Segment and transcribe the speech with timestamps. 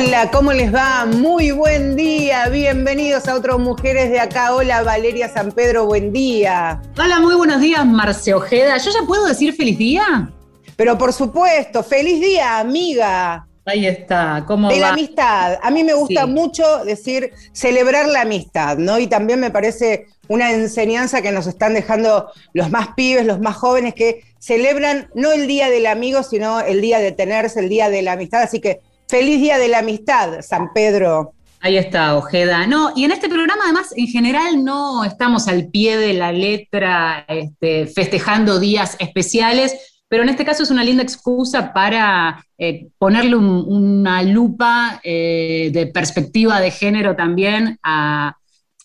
[0.00, 1.06] Hola, ¿cómo les va?
[1.06, 2.48] Muy buen día.
[2.50, 4.54] Bienvenidos a otros Mujeres de Acá.
[4.54, 6.80] Hola, Valeria San Pedro, buen día.
[6.96, 8.78] Hola, muy buenos días, Marce Ojeda.
[8.78, 10.30] ¿Yo ya puedo decir feliz día?
[10.76, 13.48] Pero por supuesto, feliz día, amiga.
[13.64, 14.80] Ahí está, ¿cómo De va?
[14.80, 15.58] la amistad.
[15.60, 16.30] A mí me gusta Sí.
[16.30, 19.00] mucho decir celebrar la amistad, ¿no?
[19.00, 23.56] Y también me parece una enseñanza que nos están dejando los más pibes, los más
[23.56, 27.90] jóvenes, que celebran no el día del amigo, sino el día de tenerse, el día
[27.90, 28.42] de la amistad.
[28.42, 31.32] Así que feliz día de la amistad, San Pedro.
[31.60, 32.66] Ahí está, Ojeda.
[32.66, 37.24] No, y en este programa, además, en general no estamos al pie de la letra
[37.28, 39.74] este, festejando días especiales,
[40.08, 45.70] pero en este caso es una linda excusa para eh, ponerle un- una lupa eh,
[45.72, 48.36] de perspectiva de género también a,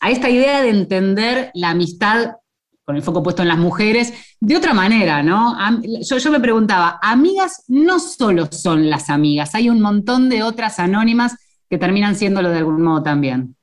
[0.01, 2.31] a esta idea de entender la amistad
[2.85, 5.55] con el foco puesto en las mujeres, de otra manera, ¿no?
[6.01, 11.35] Yo me preguntaba, amigas no solo son las amigas, hay un montón de otras anónimas
[11.69, 13.55] que terminan siéndolo de algún modo también.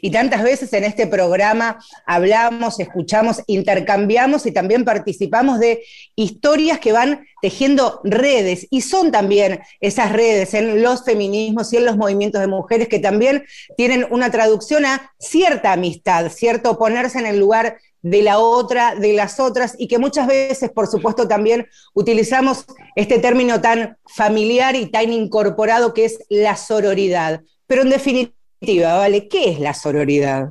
[0.00, 5.82] Y tantas veces en este programa hablamos, escuchamos, intercambiamos y también participamos de
[6.16, 8.66] historias que van tejiendo redes.
[8.70, 12.98] Y son también esas redes en los feminismos y en los movimientos de mujeres que
[12.98, 13.44] también
[13.76, 17.78] tienen una traducción a cierta amistad, cierto ponerse en el lugar
[18.10, 22.64] de la otra, de las otras, y que muchas veces, por supuesto, también utilizamos
[22.96, 27.42] este término tan familiar y tan incorporado que es la sororidad.
[27.66, 29.28] Pero en definitiva, ¿vale?
[29.28, 30.50] ¿Qué es la sororidad?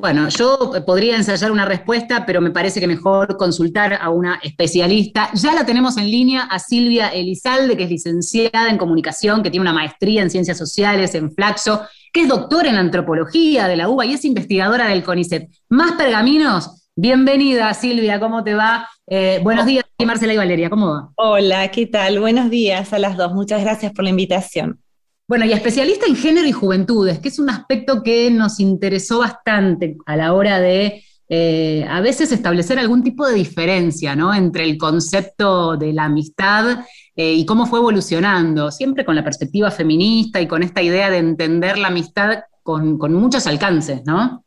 [0.00, 5.28] Bueno, yo podría ensayar una respuesta, pero me parece que mejor consultar a una especialista.
[5.34, 9.60] Ya la tenemos en línea a Silvia Elizalde, que es licenciada en comunicación, que tiene
[9.60, 11.82] una maestría en ciencias sociales en Flaxo,
[12.14, 15.50] que es doctora en antropología de la UBA y es investigadora del CONICET.
[15.68, 18.86] Más pergaminos, bienvenida Silvia, ¿cómo te va?
[19.06, 21.08] Eh, buenos días, Marcela y Valeria, ¿cómo va?
[21.16, 22.20] Hola, ¿qué tal?
[22.20, 23.32] Buenos días a las dos.
[23.32, 24.78] Muchas gracias por la invitación.
[25.26, 29.96] Bueno, y especialista en género y juventudes, que es un aspecto que nos interesó bastante
[30.04, 34.34] a la hora de eh, a veces establecer algún tipo de diferencia ¿no?
[34.34, 36.80] entre el concepto de la amistad
[37.16, 41.18] eh, y cómo fue evolucionando, siempre con la perspectiva feminista y con esta idea de
[41.18, 44.44] entender la amistad con, con muchos alcances, ¿no?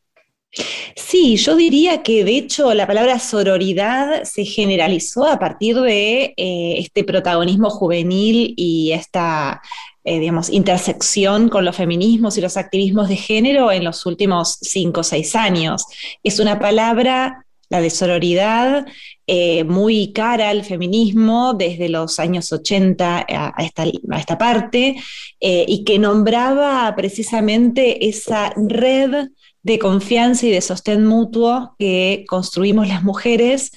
[0.96, 6.76] Sí, yo diría que de hecho la palabra sororidad se generalizó a partir de eh,
[6.78, 9.62] este protagonismo juvenil y esta,
[10.04, 15.02] eh, digamos, intersección con los feminismos y los activismos de género en los últimos cinco
[15.02, 15.86] o seis años.
[16.22, 18.86] Es una palabra, la de sororidad,
[19.26, 24.96] eh, muy cara al feminismo desde los años 80 a, esta, a esta parte
[25.40, 29.30] y que nombraba precisamente esa red
[29.64, 33.72] de confianza y de sostén mutuo que construimos las mujeres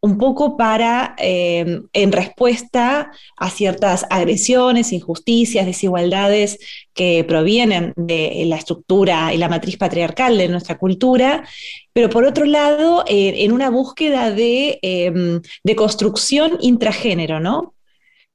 [0.00, 6.58] un poco para, eh, en respuesta a ciertas agresiones, injusticias, desigualdades
[6.94, 11.46] que provienen de la estructura y la matriz patriarcal de nuestra cultura,
[11.92, 17.74] pero por otro lado, en una búsqueda de, eh, de construcción intragénero, ¿no?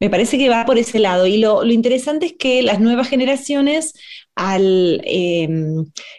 [0.02, 1.28] Me parece que va por ese lado.
[1.28, 3.94] Y lo, lo interesante es que las nuevas generaciones
[4.36, 5.48] al, eh,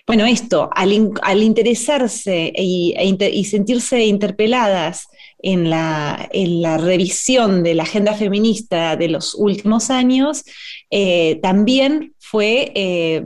[0.06, 5.08] bueno, esto, al, al interesarse y, e inter, y, sentirse interpeladas
[5.38, 10.44] en la, en la, revisión de la agenda feminista de los últimos años,
[10.90, 13.24] eh, también fue, eh,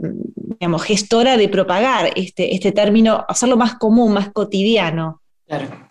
[0.59, 5.21] digamos, gestora de propagar este, este término, hacerlo más común, más cotidiano.
[5.45, 5.86] Claro.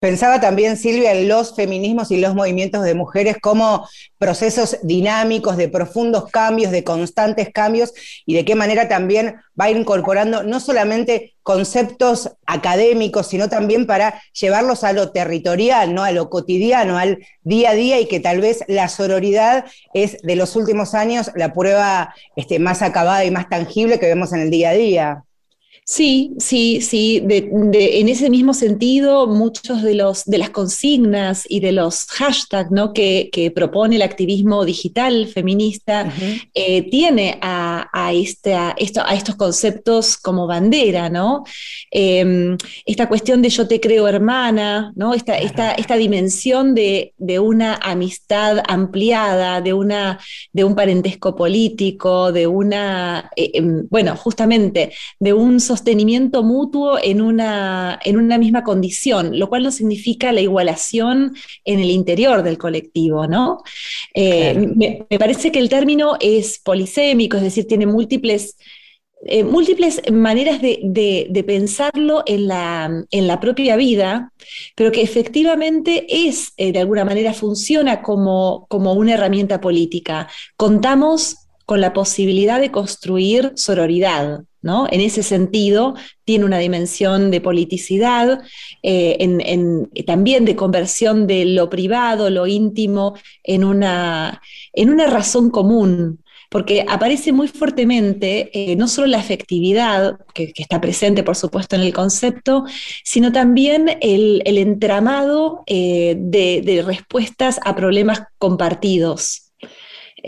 [0.00, 3.84] Pensaba también, Silvia, en los feminismos y los movimientos de mujeres como
[4.16, 7.92] procesos dinámicos de profundos cambios, de constantes cambios,
[8.24, 14.84] y de qué manera también va incorporando no solamente conceptos académicos, sino también para llevarlos
[14.84, 16.04] a lo territorial, ¿no?
[16.04, 20.36] a lo cotidiano, al día a día, y que tal vez la sororidad es de
[20.36, 24.50] los últimos años la prueba este, más acabada y más tangible que vemos en el
[24.50, 25.24] día a día.
[25.90, 27.20] Sí, sí, sí.
[27.24, 32.04] De, de, en ese mismo sentido, muchos de, los, de las consignas y de los
[32.08, 32.92] hashtags ¿no?
[32.92, 36.50] que, que, propone el activismo digital feminista uh -huh.
[36.52, 41.44] eh, tiene a, a, esta, esto, a, estos conceptos como bandera, ¿no?
[41.90, 42.54] Eh,
[42.84, 45.14] esta cuestión de yo te creo hermana, ¿no?
[45.14, 50.18] Esta, esta, esta dimensión de, de, una amistad ampliada, de, una,
[50.52, 57.98] de un parentesco político, de una, eh, bueno, justamente, de un sostenimiento mutuo en una,
[58.04, 61.34] en una misma condición, lo cual no significa la igualación
[61.64, 63.62] en el interior del colectivo, ¿no?
[64.14, 64.72] Eh, claro.
[64.74, 68.56] me, me, parece que el término es polisémico, es decir, tiene múltiples,
[69.24, 74.32] eh, múltiples maneras de, de, de pensarlo en la, en la, propia vida,
[74.74, 80.28] pero que efectivamente es, eh, de alguna manera, funciona como, como una herramienta política.
[80.56, 84.40] Contamos con la posibilidad de construir sororidad.
[84.62, 84.86] ¿no?
[84.90, 88.40] En ese sentido, tiene una dimensión de politicidad,
[88.82, 89.18] eh,
[90.06, 94.40] también de conversión de lo privado, lo íntimo, en una,
[94.72, 100.80] en una razón común, porque aparece muy fuertemente eh, no solo la afectividad, que, está
[100.80, 102.64] presente por supuesto en el concepto,
[103.04, 109.47] sino también el, entramado eh, de, respuestas a problemas compartidos.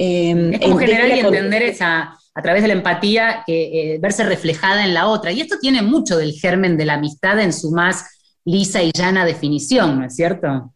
[0.01, 4.85] Es como generar y entender esa, a través de la empatía, que, eh, verse reflejada
[4.85, 5.31] en la otra.
[5.33, 8.07] Y esto tiene mucho del germen de la amistad en su más
[8.45, 10.73] lisa y llana definición, ¿no es cierto?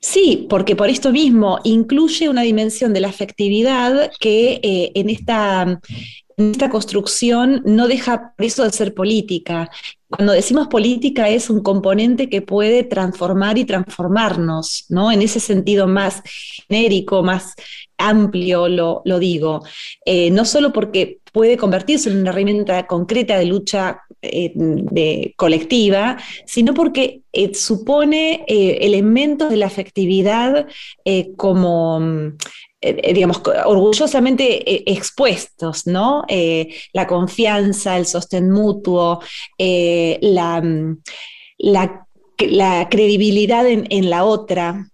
[0.00, 5.80] Sí, porque por esto mismo incluye una dimensión de la afectividad que eh, en, esta,
[6.36, 9.70] en esta construcción no deja eso de ser política.
[10.08, 15.12] Cuando decimos política es un componente que puede transformar y transformarnos, ¿no?
[15.12, 16.22] En ese sentido más
[16.68, 17.54] genérico, más
[18.08, 19.62] amplio lo, digo,
[20.04, 26.18] eh, no solo porque puede convertirse en una herramienta concreta de lucha eh, de, colectiva,
[26.46, 30.66] sino porque eh, supone elementos de la afectividad
[31.36, 32.00] como
[33.14, 36.24] digamos, orgullosamente expuestos, ¿no?
[36.92, 39.20] la confianza, el sostén mutuo,
[39.56, 40.62] la,
[42.38, 44.88] la, credibilidad en, la otra,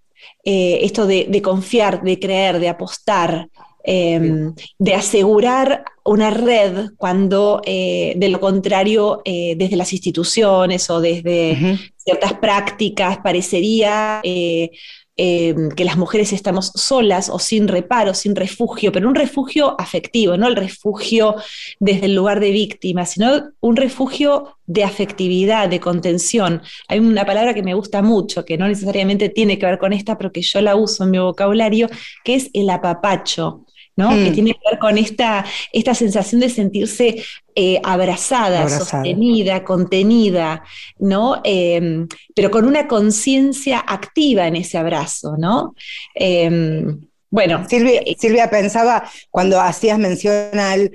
[0.51, 3.51] eh, esto de, confiar, de creer, de apostar,
[3.85, 11.03] em, de asegurar una red cuando eh, de lo contrario eh, desde las instituciones o
[11.03, 14.23] desde ciertas prácticas parecería
[15.21, 20.37] Em, que las mujeres estamos solas o sin reparo, sin refugio, pero un refugio afectivo,
[20.37, 21.35] no el refugio
[21.81, 26.63] desde el lugar de víctima, sino un refugio de afectividad, de contención.
[26.87, 30.17] Hay una palabra que me gusta mucho, que no necesariamente tiene que ver con esta,
[30.17, 31.89] pero que yo la uso en mi vocabulario,
[32.23, 33.65] que es el apapacho.
[33.99, 34.33] Que mm.
[34.33, 37.25] tiene que ver con esta, esta sensación de sentirse
[37.57, 40.63] eh, abrazada, sostenida, contenida,
[41.01, 41.41] ¿no?
[41.43, 45.75] Em, pero con una conciencia activa en ese abrazo, ¿no?
[46.15, 50.91] Em, bueno, Silvia, eh, Silvia, pensaba cuando hacías mención al,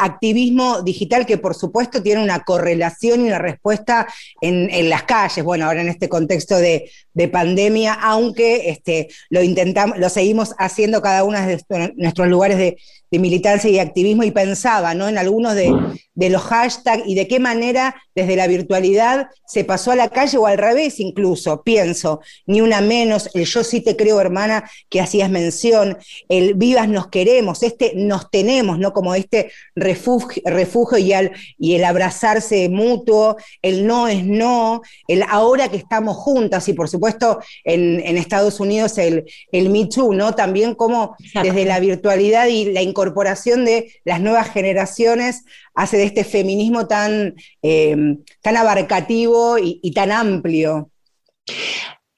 [0.00, 4.06] activismo digital, que por supuesto tiene una correlación y una respuesta
[4.40, 6.90] en, las calles, bueno, ahora en este contexto de,
[7.30, 12.78] pandemia, aunque este, lo intentamos, lo seguimos haciendo cada uno de nuestros lugares de,
[13.10, 15.08] de militancia y activismo y pensaba ¿no?
[15.08, 15.74] en algunos de,
[16.14, 20.46] los hashtags y de qué manera desde la virtualidad se pasó a la calle o
[20.46, 25.30] al revés incluso, pienso, ni una menos, el yo sí te creo hermana que hacías
[25.30, 25.96] mención,
[26.28, 28.92] el vivas nos queremos, este nos tenemos, ¿no?
[28.92, 31.12] Como este refugio, refugio y,
[31.58, 36.88] y el abrazarse mutuo, el no es no, el ahora que estamos juntas y por
[36.88, 40.34] supuesto en, Estados Unidos el, el Me Too, ¿no?
[40.34, 45.44] También como desde la virtualidad y la incorporación incorporación de las nuevas generaciones
[45.74, 47.96] hace de este feminismo tan, eh,
[48.42, 50.90] tan abarcativo y, tan amplio.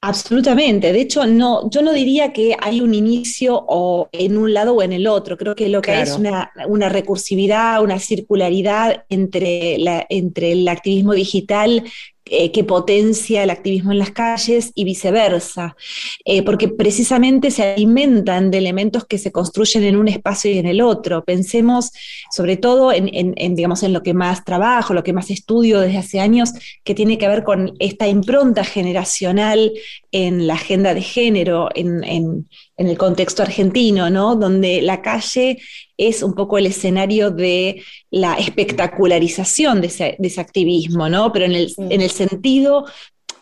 [0.00, 0.92] Absolutamente.
[0.92, 4.82] De hecho, no, yo no diría que hay un inicio o en un lado o
[4.82, 5.36] en el otro.
[5.36, 10.66] Creo que lo que hay es una, una, recursividad, una circularidad entre, la, entre el
[10.66, 11.84] activismo digital
[12.26, 15.76] eh, que potencia el activismo en las calles y viceversa,
[16.24, 20.66] eh, porque precisamente se alimentan de elementos que se construyen en un espacio y en
[20.66, 21.24] el otro.
[21.24, 21.90] Pensemos
[22.30, 26.20] sobre todo en, digamos, en lo que más trabajo, lo que más estudio desde hace
[26.20, 26.52] años,
[26.84, 29.72] que tiene que ver con esta impronta generacional
[30.12, 32.48] en la agenda de género, en, en
[32.88, 34.36] el contexto argentino, ¿no?
[34.36, 35.58] donde la calle
[35.96, 41.32] es un poco el escenario de la espectacularización de ese, activismo, ¿no?
[41.32, 42.86] Pero en el, en el sentido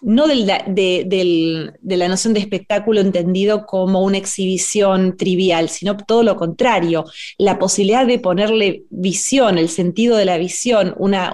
[0.02, 7.04] no de, la noción de espectáculo entendido como una exhibición trivial, sino todo lo contrario,
[7.38, 11.32] la posibilidad de ponerle visión, el sentido de la visión, una,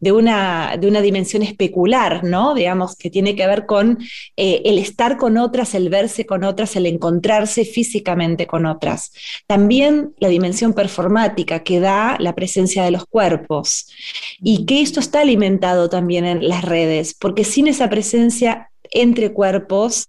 [0.00, 2.54] de, una, de, una, dimensión especular, ¿no?
[2.54, 3.98] Digamos, que tiene que ver con
[4.36, 9.12] eh, el estar con otras, el verse con otras, el encontrarse físicamente con otras.
[9.46, 13.86] También la dimensión performática que da la presencia de los cuerpos
[14.42, 19.32] y que esto está alimentado también en las redes, porque sin esa presencia presencia entre
[19.32, 20.08] cuerpos,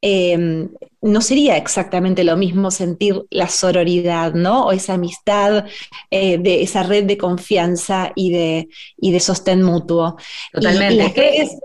[0.00, 0.68] em,
[1.02, 4.66] no sería exactamente lo mismo sentir la sororidad, ¿no?
[4.66, 5.66] O esa amistad,
[6.10, 10.16] eh, de esa red de confianza y de, y de sostén mutuo.
[10.52, 10.94] Totalmente.
[10.94, 11.58] Y las redes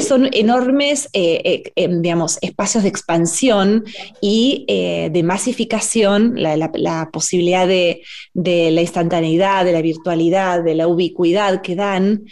[0.00, 3.84] son enormes, eh, eh, em, digamos, espacios de expansión
[4.20, 8.02] y eh, de masificación, la, posibilidad de,
[8.34, 12.26] la instantaneidad, de la virtualidad, de la ubicuidad que dan,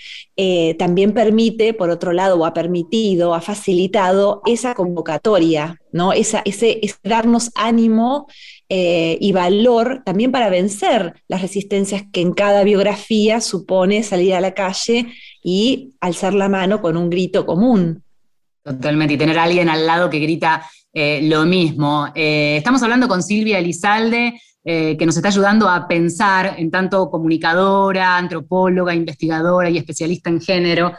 [0.78, 6.12] también permite, por otro lado, o ha permitido, ha facilitado esa convocatoria ¿no?
[6.12, 6.42] ese,
[7.02, 8.28] darnos ánimo
[8.70, 14.40] eh, y valor también para vencer las resistencias que en cada biografía supone salir a
[14.40, 15.06] la calle
[15.42, 18.02] y alzar la mano con un grito común.
[18.62, 22.08] Totalmente, y tener a alguien al lado que grita eh, lo mismo.
[22.14, 28.18] Eh, estamos hablando con Silvia Elizalde, que nos está ayudando a pensar en tanto comunicadora,
[28.18, 30.92] antropóloga, investigadora y especialista en género.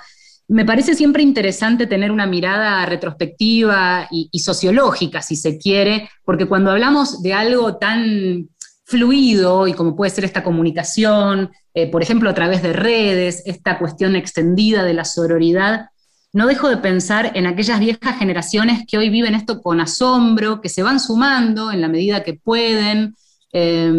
[0.50, 6.72] Me parece siempre interesante tener una mirada retrospectiva y, sociológica, si se quiere, porque cuando
[6.72, 8.50] hablamos de algo tan
[8.84, 13.78] fluido y como puede ser esta comunicación, eh, por ejemplo, a través de redes, esta
[13.78, 15.90] cuestión extendida de la sororidad,
[16.34, 20.70] no dejo de pensar en aquellas viejas generaciones que hoy viven esto con asombro, que
[20.70, 23.14] se van sumando en la medida que pueden
[23.54, 23.94] eh,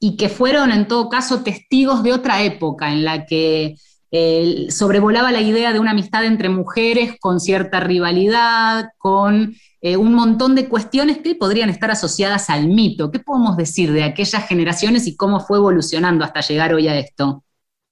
[0.00, 3.76] y que fueron en todo caso testigos de otra época en la que
[4.70, 10.54] sobrevolaba la idea de una amistad entre mujeres con cierta rivalidad, con eh, un montón
[10.54, 13.10] de cuestiones que podrían estar asociadas al mito.
[13.10, 17.44] ¿Qué podemos decir de aquellas generaciones y cómo fue evolucionando hasta llegar hoy a esto?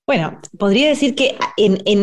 [0.07, 2.03] Bueno, podría decir que en,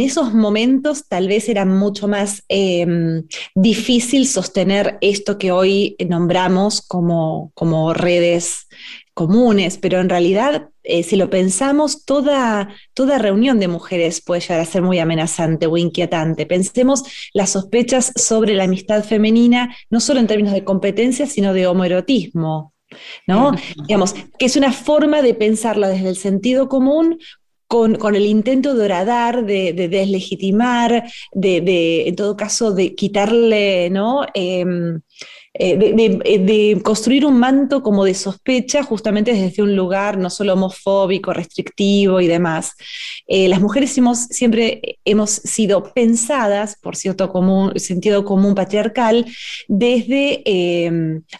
[0.00, 7.94] esos momentos tal vez era mucho más em, difícil sostener esto que hoy nombramos como
[7.94, 8.66] redes
[9.18, 14.60] comunes, pero en realidad, eh, si lo pensamos, toda, toda reunión de mujeres puede llegar
[14.60, 16.46] a ser muy amenazante o inquietante.
[16.46, 17.02] Pensemos
[17.34, 22.72] las sospechas sobre la amistad femenina, no solo en términos de competencia, sino de homoerotismo.
[23.26, 23.56] ¿no?
[23.88, 27.18] Digamos, que es una forma de pensarla desde el sentido común
[27.68, 34.24] con, el intento de horadar, de, deslegitimar, de, en todo caso, de quitarle, ¿no?
[34.34, 35.00] Em,
[35.54, 40.54] eh, eh, de, construir un manto como de sospecha justamente desde un lugar no solo
[40.54, 42.72] homofóbico, restrictivo y demás.
[43.26, 43.94] Eh, las mujeres
[44.30, 49.26] siempre hemos sido pensadas, por cierto común, sentido común patriarcal,
[49.68, 50.42] desde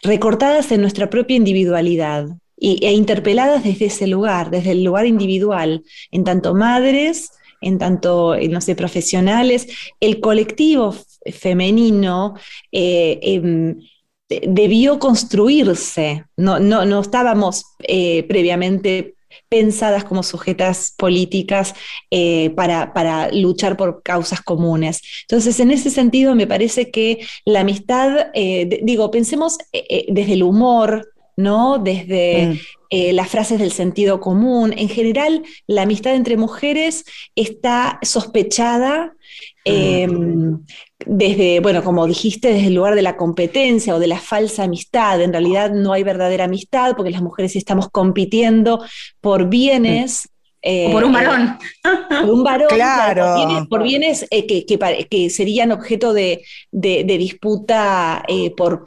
[0.03, 2.29] recortadas en nuestra propia individualidad.
[2.61, 8.61] E interpeladas desde ese lugar, desde el lugar individual, en tanto madres, en tanto, no
[8.61, 9.69] sé, profesionales,
[10.01, 10.95] el colectivo
[11.33, 12.35] femenino
[12.71, 13.77] em,
[14.29, 19.15] debió construirse, no, no, no estábamos eh, previamente
[19.49, 21.75] pensadas como sujetas políticas
[22.11, 25.01] eh, para, luchar por causas comunes.
[25.23, 31.09] Entonces, en ese sentido, me parece que la amistad, eh, digo, pensemos desde el humor,
[31.39, 31.79] ¿no?
[31.79, 33.15] Desde mm.
[33.15, 34.75] las frases del sentido común.
[34.77, 37.05] En general, la amistad entre mujeres
[37.35, 39.15] está sospechada
[39.69, 40.65] Em,
[41.07, 45.21] desde, bueno, como dijiste, desde el lugar de la competencia o de la falsa amistad.
[45.21, 48.85] En realidad no hay verdadera amistad porque las mujeres estamos compitiendo
[49.21, 50.29] por bienes
[50.61, 51.59] eh, por un varón.
[52.09, 53.67] Por un varón, claro.
[53.71, 58.83] por bienes, eh, que, serían objeto de, disputa eh, por,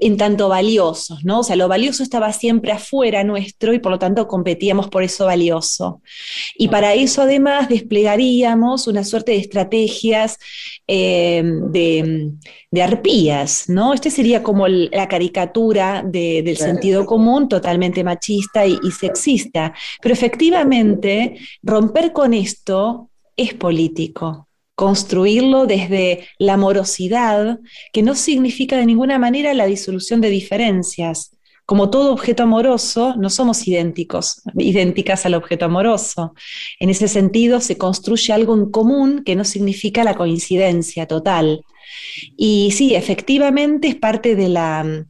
[0.00, 1.40] en tanto valiosos, ¿no?
[1.40, 5.26] O sea, lo valioso estaba siempre afuera nuestro y por lo tanto competíamos por eso
[5.26, 6.00] valioso.
[6.56, 10.38] Y para eso además desplegaríamos una suerte de estrategias
[10.86, 12.30] de,
[12.82, 13.94] arpías, ¿no?
[13.94, 19.74] Este sería como la caricatura del sentido común, totalmente machista y sexista.
[20.00, 24.48] Pero efectivamente, romper con esto es político.
[24.74, 27.60] Construirlo desde la amorosidad,
[27.92, 31.36] que no significa de ninguna manera la disolución de diferencias.
[31.66, 36.34] Como todo objeto amoroso, no somos idénticos, idénticas al objeto amoroso.
[36.78, 41.64] En ese sentido, se construye algo en común que no significa la coincidencia total.
[42.36, 45.04] Y sí, efectivamente es parte de, la,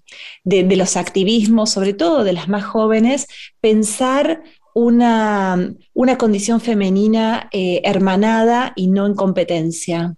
[0.45, 3.27] de los activismos, sobre todo de las más jóvenes,
[3.61, 4.43] pensar
[4.77, 5.75] una,
[6.19, 10.15] condición femenina eh, hermanada y no en competencia,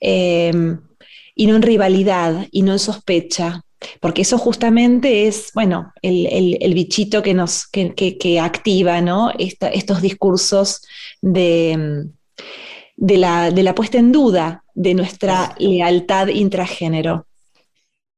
[0.00, 0.80] em,
[1.34, 3.62] y no en rivalidad, y no en sospecha,
[4.00, 9.30] porque eso justamente es, bueno, el, bichito que nos, que, activa, ¿no?
[9.38, 10.80] estos discursos
[11.20, 12.06] de,
[12.96, 17.26] de, la, de la puesta en duda de nuestra lealtad intragénero.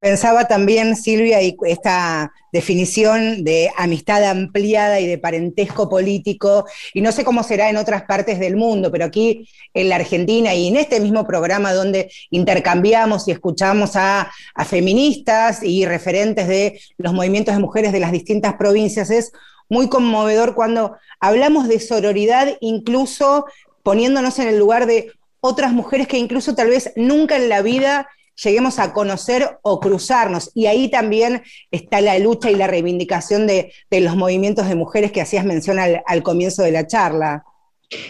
[0.05, 7.11] Pensaba también, Silvia, y esta definición de amistad ampliada y de parentesco político, y no
[7.11, 10.75] sé cómo será en otras partes del mundo, pero aquí en la Argentina y en
[10.75, 14.31] este mismo programa donde intercambiamos y escuchamos a,
[14.67, 19.31] feministas y referentes de los movimientos de mujeres de las distintas provincias, es
[19.69, 23.47] muy conmovedor cuando hablamos de sororidad, incluso
[23.85, 25.11] poniéndonos en el lugar de
[25.41, 28.09] otras mujeres que incluso tal vez nunca en la vida
[28.43, 30.49] lleguemos a conocer o cruzarnos.
[30.55, 35.21] Y ahí también está la lucha y la reivindicación de, los movimientos de mujeres que
[35.21, 37.45] hacías mención al, comienzo de la charla.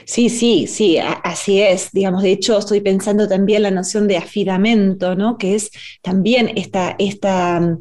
[0.06, 1.92] Sí, sí, sí, así es.
[1.92, 5.38] Digamos, de hecho, estoy pensando también la noción de afidamento, ¿no?
[5.38, 7.78] Que es también esta, esta,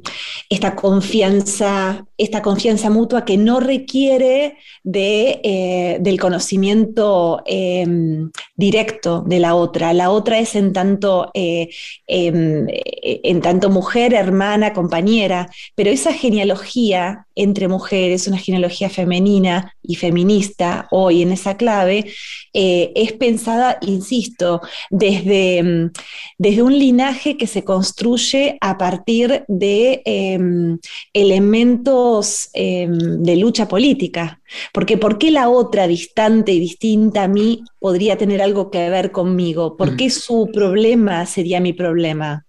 [0.48, 9.38] esta confianza, esta confianza mutua que no requiere de, eh, del conocimiento em, directo de
[9.38, 9.92] la otra.
[9.92, 11.68] La otra es en tanto, eh,
[12.06, 19.96] em, en tanto mujer, hermana, compañera, pero esa genealogía entre mujeres, una genealogía femenina y
[19.96, 22.06] feminista hoy en esa clave,
[22.52, 24.60] eh, es pensada, insisto,
[24.90, 25.90] desde, mm,
[26.38, 30.78] desde, un linaje que se construye a partir de em,
[31.12, 34.40] elementos em, de lucha política.
[34.72, 39.10] Porque ¿por qué la otra distante y distinta a mí podría tener algo que ver
[39.12, 39.76] conmigo?
[39.76, 42.43] ¿Por qué su problema sería mi problema?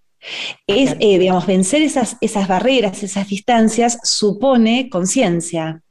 [0.68, 5.82] Es, eh, digamos, vencer esas, esas barreras, esas distancias, supone conciencia.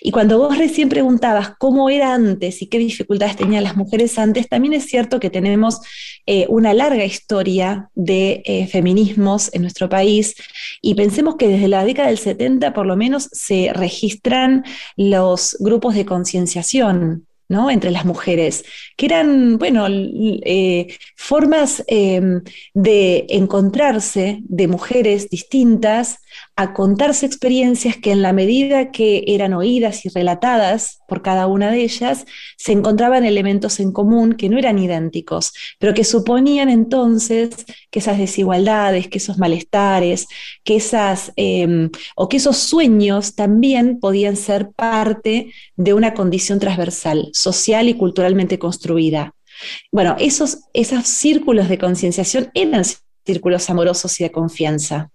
[0.00, 4.48] Y cuando vos recién preguntabas cómo era antes y qué dificultades tenían las mujeres antes,
[4.48, 5.80] también es cierto que tenemos
[6.26, 10.34] eh, una larga historia de eh, feminismos en nuestro país.
[10.80, 14.64] Y pensemos que desde la década del 70 por lo menos se registran
[14.96, 17.26] los grupos de concienciación
[17.70, 18.64] entre las mujeres,
[18.96, 22.42] que eran, bueno, eh, formas em,
[22.74, 26.21] de encontrarse de mujeres distintas
[26.56, 31.70] a contarse experiencias que en la medida que eran oídas y relatadas por cada una
[31.70, 32.24] de ellas,
[32.56, 37.50] se encontraban elementos en común que no eran idénticos, pero que suponían entonces
[37.90, 40.26] que esas desigualdades, que esos malestares,
[40.64, 47.28] que esas, em, o que esos sueños también podían ser parte de una condición transversal,
[47.32, 49.34] social y culturalmente construida.
[49.90, 52.84] Bueno, esos, esos círculos de concienciación eran
[53.24, 55.11] círculos amorosos y de confianza.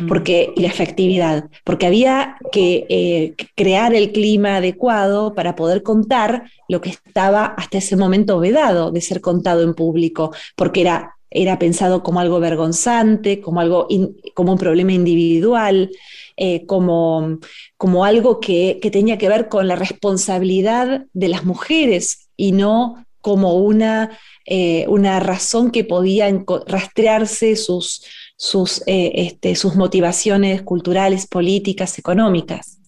[0.00, 0.06] Mm.
[0.06, 6.50] porque, y la efectividad, porque había que eh, crear el clima adecuado para poder contar
[6.68, 11.58] lo que estaba hasta ese momento vedado de ser contado en público, porque era, era
[11.58, 13.88] pensado como algo vergonzante, como, algo
[14.34, 15.90] como un problema individual.
[16.36, 17.38] Eh, como,
[17.76, 23.54] como algo que, tenía que ver con la responsabilidad de las mujeres y no como
[23.54, 26.28] una, eh, una razón que podía
[26.66, 28.02] rastrearse sus,
[28.36, 32.78] sus, eh, este, sus motivaciones culturales, políticas, económicas.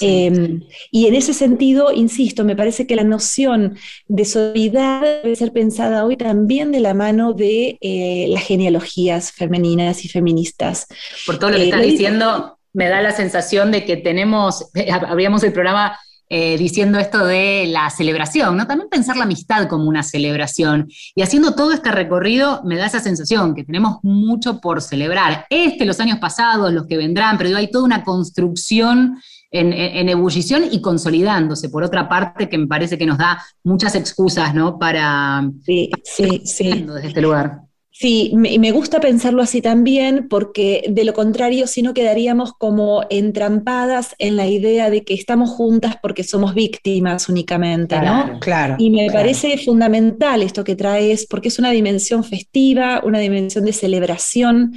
[0.00, 5.52] Em, y en ese sentido, insisto, me parece que la noción de solidaridad debe ser
[5.52, 10.86] pensada hoy también de la mano de eh, las genealogías femeninas y feministas.
[11.26, 14.70] Por todo lo que eh, estás diciendo, me da la sensación de que tenemos,
[15.08, 15.98] habríamos el programa
[16.30, 18.66] eh, diciendo esto de la celebración, ¿no?
[18.66, 20.88] También pensar la amistad como una celebración.
[21.14, 25.46] Y haciendo todo este recorrido me da esa sensación que tenemos mucho por celebrar.
[25.48, 29.18] Este, los años pasados, los que vendrán, pero hay toda una construcción
[29.50, 34.54] en, ebullición y consolidándose, por otra parte, que me parece que nos da muchas excusas,
[34.54, 34.78] ¿no?
[34.78, 36.84] Para, sí, sí, sí.
[36.86, 37.67] desde este lugar.
[38.00, 43.04] Sí, me, me gusta pensarlo así también, porque de lo contrario, si no quedaríamos como
[43.10, 48.38] entrampadas en la idea de que estamos juntas porque somos víctimas únicamente, ¿no?
[48.38, 48.76] Claro.
[48.78, 53.72] Y me parece fundamental esto que traes, porque es una dimensión festiva, una dimensión de
[53.72, 54.74] celebración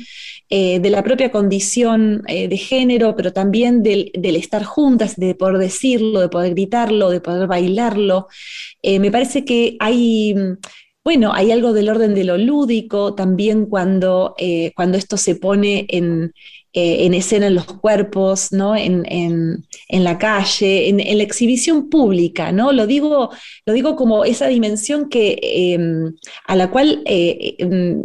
[0.49, 5.59] eh, de la propia condición eh, de género, pero también del, estar juntas, de poder
[5.59, 8.29] decirlo, de poder gritarlo, de poder bailarlo.
[8.81, 10.33] Eh, me parece que hay
[11.03, 15.87] bueno, hay algo del orden de lo lúdico también cuando, eh, cuando esto se pone
[15.89, 16.31] en,
[16.73, 18.75] eh, escena en los cuerpos, ¿no?
[18.75, 22.51] en, la calle, en, la exhibición pública.
[22.51, 22.71] ¿no?
[22.71, 23.31] Lo, digo,
[23.65, 26.13] lo digo como esa dimensión que, em,
[26.45, 28.03] a la cual, eh, em,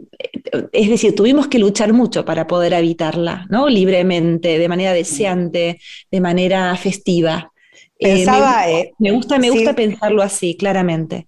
[0.72, 3.68] es decir, tuvimos que luchar mucho para poder habitarla ¿no?
[3.68, 5.80] libremente, de manera deseante,
[6.10, 7.52] de manera festiva.
[8.00, 11.26] me, gusta, me gusta pensarlo así, claramente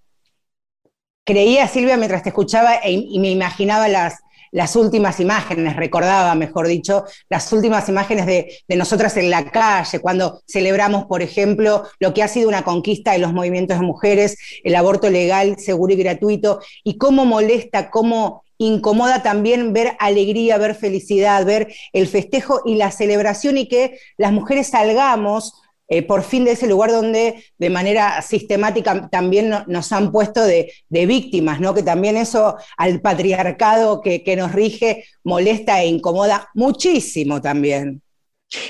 [1.29, 4.15] creía, Silvia, mientras te escuchaba e y me imaginaba las,
[4.51, 10.41] las últimas imágenes, recordaba, mejor dicho, las últimas imágenes de, nosotras en la calle, cuando
[10.47, 14.75] celebramos, por ejemplo, lo que ha sido una conquista de los movimientos de mujeres, el
[14.75, 21.45] aborto legal, seguro y gratuito, y cómo molesta, cómo incomoda también ver alegría, ver felicidad,
[21.45, 25.53] ver el festejo y la celebración y que las mujeres salgamos
[25.89, 30.73] eh, por fin de ese lugar donde de manera sistemática también nos han puesto de,
[30.91, 31.73] víctimas, ¿no?
[31.73, 38.03] que también eso al patriarcado que, nos rige molesta e incomoda muchísimo también.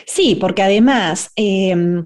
[0.07, 2.05] Sí, porque además em,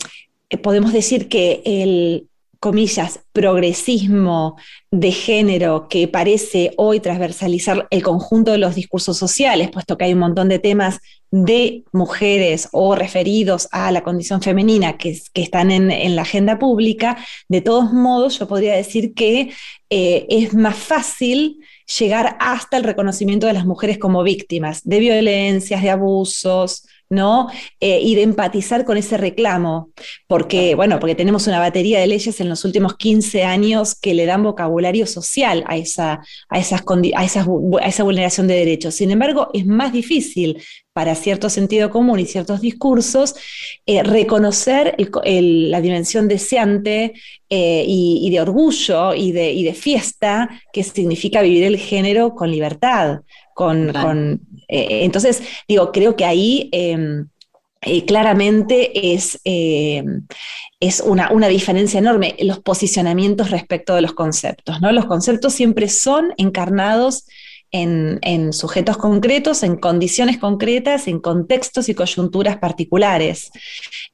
[0.63, 2.29] podemos decir que el,
[2.63, 4.57] comillas, progresismo
[4.93, 10.13] de género que parece hoy transversalizar el conjunto de los discursos sociales, puesto que hay
[10.13, 11.01] un montón de temas
[11.33, 17.17] de mujeres o referidos a la condición femenina que, están en, la agenda pública,
[17.49, 19.51] de todos modos yo podría decir que
[19.89, 21.59] eh, es más fácil
[21.99, 27.49] llegar hasta el reconocimiento de las mujeres como víctimas de violencias, de abusos, ¿no?
[27.79, 29.91] Eh, y de empatizar con ese reclamo,
[30.27, 34.25] porque, bueno, porque tenemos una batería de leyes en los últimos 15 años que le
[34.25, 36.83] dan vocabulario social a esa, a esas,
[37.15, 37.47] a esas,
[37.83, 38.95] a esa vulneración de derechos.
[38.95, 40.63] Sin embargo, es más difícil
[40.95, 43.35] para cierto sentido común y ciertos discursos,
[43.87, 44.95] eh, reconocer
[45.25, 47.15] la dimensión deseante
[47.49, 52.51] eh, y, de orgullo y de, y de, fiesta que significa vivir el género con
[52.51, 53.21] libertad.
[53.55, 53.91] Con,
[54.69, 57.29] eh, entonces, digo, creo que ahí em,
[58.07, 60.27] claramente es, em,
[60.81, 64.81] es una, una, diferencia enorme los posicionamientos respecto de los conceptos.
[64.81, 64.93] ¿no?
[64.93, 67.25] Los conceptos siempre son encarnados
[67.73, 73.51] en, sujetos concretos, en condiciones concretas, en contextos y coyunturas particulares.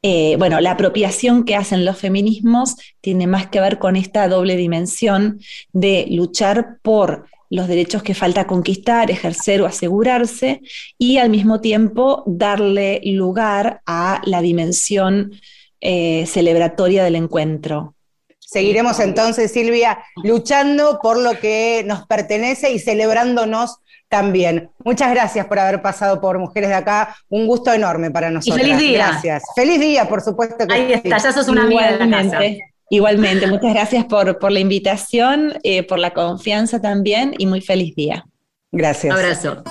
[0.02, 4.56] Eh, bueno, la apropiación que hacen los feminismos tiene más que ver con esta doble
[4.56, 5.40] dimensión
[5.72, 10.60] de luchar por los derechos que falta conquistar, ejercer o asegurarse,
[10.98, 15.32] y al mismo tiempo darle lugar a la dimensión
[15.80, 17.94] eh, celebratoria del encuentro.
[18.38, 24.70] Seguiremos entonces, Silvia, luchando por lo que nos pertenece y celebrándonos también.
[24.84, 27.14] Muchas gracias por haber pasado por Mujeres de Acá.
[27.28, 28.60] Un gusto enorme para nosotros.
[28.60, 29.08] feliz día.
[29.08, 29.42] Gracias.
[29.54, 32.40] Feliz día, por supuesto que Ahí está, ya sos una amiga de la casa.
[32.90, 37.94] Igualmente, muchas gracias por, por la invitación, eh, por la confianza también y muy feliz
[37.94, 38.24] día.
[38.72, 39.14] Gracias.
[39.14, 39.62] Abrazo.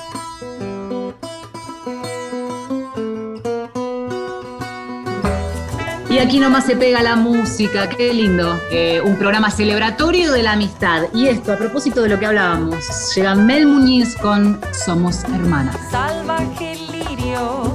[6.09, 8.59] Y aquí nomás se pega la música, qué lindo.
[8.71, 11.03] Eh, un programa celebratorio de la amistad.
[11.13, 15.77] Y esto, a propósito de lo que hablábamos, llega Mel Muñiz con Somos Hermanas.
[15.91, 17.69] Salvaje lirios,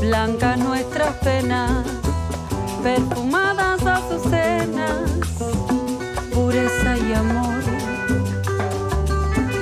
[0.00, 1.84] blanca nuestras penas,
[2.86, 5.10] perfumadas azucenas,
[6.32, 7.62] pureza y amor.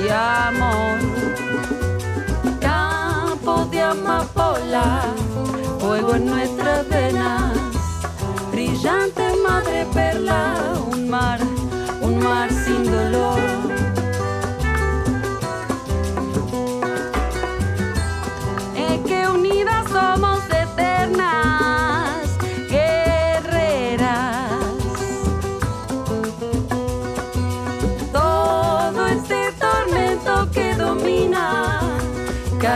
[0.05, 0.99] Y amor,
[2.61, 5.01] campo de amapola,
[5.81, 7.53] fuego en nuestras venas
[8.53, 11.41] brillante madre perla, un mar,
[12.03, 13.41] un mar sin dolor.
[18.77, 20.34] Es que unidas somos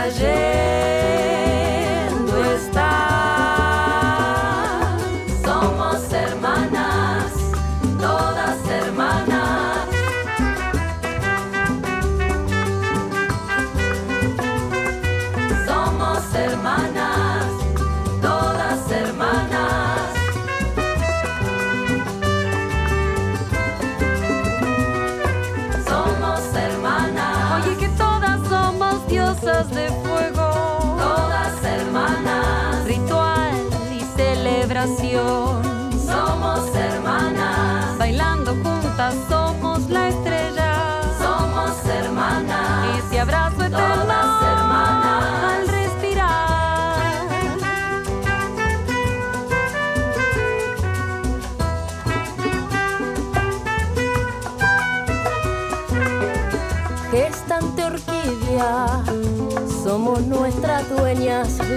[0.09, 0.98] calle.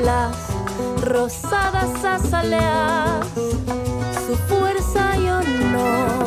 [0.03, 0.39] Dueñas,
[0.97, 3.27] las rosadas azaleas,
[4.27, 6.27] su fuerza y honor.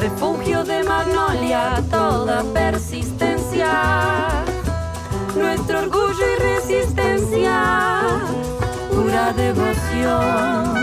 [0.00, 4.28] Refugio de magnolia, toda persistencia,
[5.36, 8.00] nuestro orgullo y resistencia,
[8.90, 10.82] pura devoción.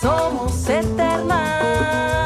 [0.00, 2.23] somos eternas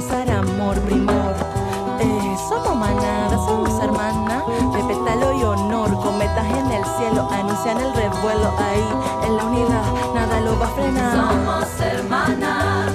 [0.00, 1.34] expresar amor, primor.
[2.00, 7.92] Eh, somos manada, somos hermana, de pétalo y honor, cometas en el cielo, anuncian el
[7.92, 9.84] revuelo ahí, en la unidad,
[10.14, 11.12] nada lo va a frenar.
[11.12, 12.92] Somos hermanas,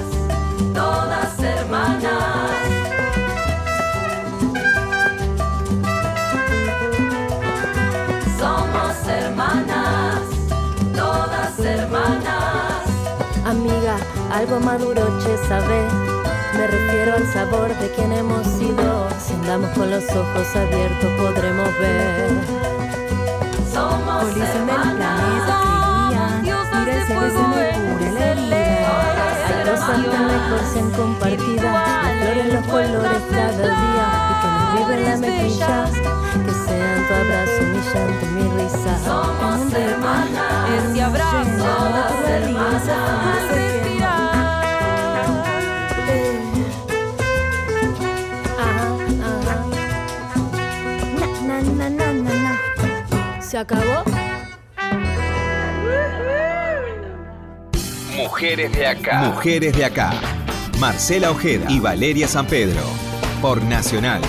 [0.74, 2.50] todas hermanas.
[8.40, 10.22] Somos hermanas,
[10.96, 12.82] todas hermanas.
[13.44, 13.96] Amiga,
[14.32, 16.15] algo maduro che sabe
[16.54, 19.08] me refiero al sabor de quien hemos sido.
[19.24, 22.30] Si andamos con los ojos abiertos podremos ver.
[23.72, 25.76] Somos Policen del planeta
[26.40, 28.56] Mira me en cura mi la herida.
[29.48, 31.64] Hay cosas tan mejor sean compartidas.
[31.64, 34.06] Las flores, los colores cada día.
[34.30, 35.84] Y que nos vive la mejilla.
[36.44, 38.98] Que sean tu abrazo humillante, mi risa.
[39.04, 40.90] Somos hermanas.
[40.90, 43.65] Ese abrazo, naturaliza, hermanas.
[53.56, 54.04] ¿Se acabó?
[58.14, 59.22] Mujeres de acá.
[59.22, 60.12] Mujeres de acá.
[60.78, 62.82] Marcela Ojeda y Valeria San Pedro.
[63.40, 64.20] Por Nacional.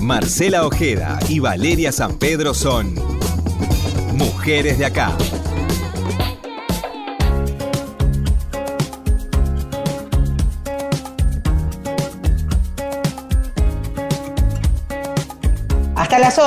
[0.00, 2.96] Marcela Ojeda y Valeria San Pedro son
[4.14, 5.16] Mujeres de acá.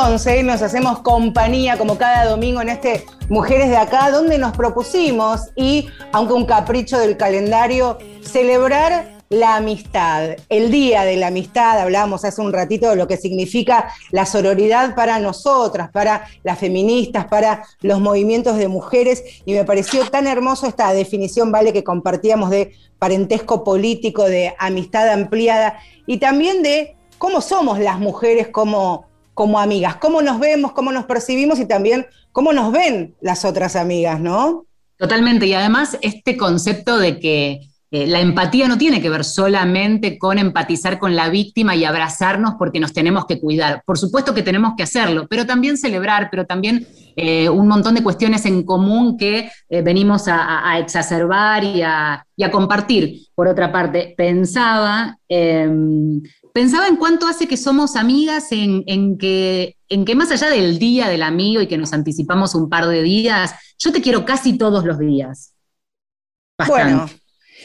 [0.06, 5.52] 11 nos hacemos compañía como cada domingo en este Mujeres de Acá, donde nos propusimos,
[5.56, 12.26] y aunque un capricho del calendario, celebrar la amistad, el Día de la Amistad, hablábamos
[12.26, 17.64] hace un ratito de lo que significa la sororidad para nosotras, para las feministas, para
[17.80, 22.74] los movimientos de mujeres, y me pareció tan hermoso esta definición, Vale, que compartíamos de
[23.00, 29.96] parentesco político, de amistad ampliada, y también de cómo somos las mujeres como, como amigas,
[29.98, 34.66] cómo nos vemos, cómo nos percibimos y también cómo nos ven las otras amigas, ¿no?
[34.98, 37.62] Totalmente, y además este concepto de que
[37.94, 42.56] eh, la empatía no tiene que ver solamente con empatizar con la víctima y abrazarnos
[42.58, 43.84] porque nos tenemos que cuidar.
[43.86, 48.02] Por supuesto que tenemos que hacerlo, pero también celebrar, pero también eh, un montón de
[48.02, 53.28] cuestiones en común que eh, venimos a, exacerbar y a, y a compartir.
[53.36, 56.20] Por otra parte, pensaba, em,
[56.54, 60.80] pensaba en cuánto hace que somos amigas, en, en que, en que más allá del
[60.80, 64.58] día del amigo y que nos anticipamos un par de días, yo te quiero casi
[64.58, 65.54] todos los días.
[66.58, 66.84] Bastante.
[66.84, 67.10] Bueno,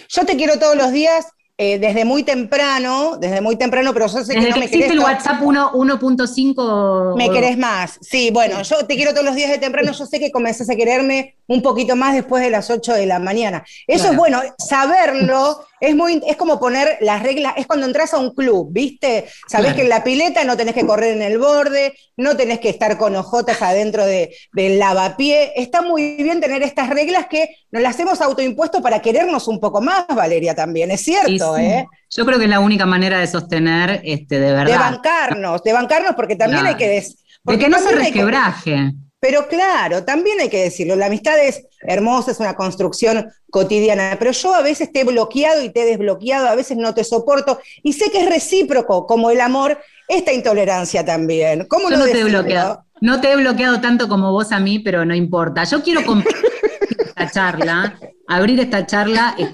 [0.09, 1.27] yo te quiero todos los días,
[1.59, 4.91] eh, desde muy temprano, desde muy temprano, pero yo sé que no que me querés
[4.91, 7.17] el WhatsApp 1 1.5.
[7.17, 7.99] Me querés más.
[8.01, 9.93] Sí, bueno, yo te quiero todos los días de temprano.
[9.93, 13.19] Yo sé que comenzás a quererme un poquito más después de las 8 de la
[13.19, 13.65] mañana.
[13.87, 14.13] Eso Claro.
[14.13, 18.35] es bueno, saberlo es muy es como poner las reglas, es cuando entras a un
[18.35, 19.27] club, ¿viste?
[19.47, 19.77] Sabés Claro.
[19.77, 22.99] que en la pileta no tenés que correr en el borde, no tenés que estar
[22.99, 25.53] con ojotas adentro de, del lavapié.
[25.55, 29.81] Está muy bien tener estas reglas que nos las hemos autoimpuesto para querernos un poco
[29.81, 31.67] más, Valeria, también, es cierto, Sí, sí.
[31.69, 31.87] ¿eh?
[32.11, 34.81] Yo creo que es la única manera de sostener, este, de De verdad.
[34.81, 36.75] bancarnos, de bancarnos, porque también Claro.
[36.77, 38.93] hay que des- De porque que no se que- resquebraje.
[39.21, 44.31] Pero claro, también hay que decirlo, la amistad es hermosa, es una construcción cotidiana, pero
[44.31, 47.59] yo a veces te he bloqueado y te he desbloqueado, a veces no te soporto,
[47.83, 51.67] y sé que es recíproco, como el amor, esta intolerancia también.
[51.69, 52.85] ¿Cómo Yo no no te he bloqueado.
[53.01, 55.65] No te he bloqueado tanto como vos a mí, pero no importa.
[55.65, 56.45] Yo quiero compartir
[57.07, 59.53] esta charla, abrir esta charla eh,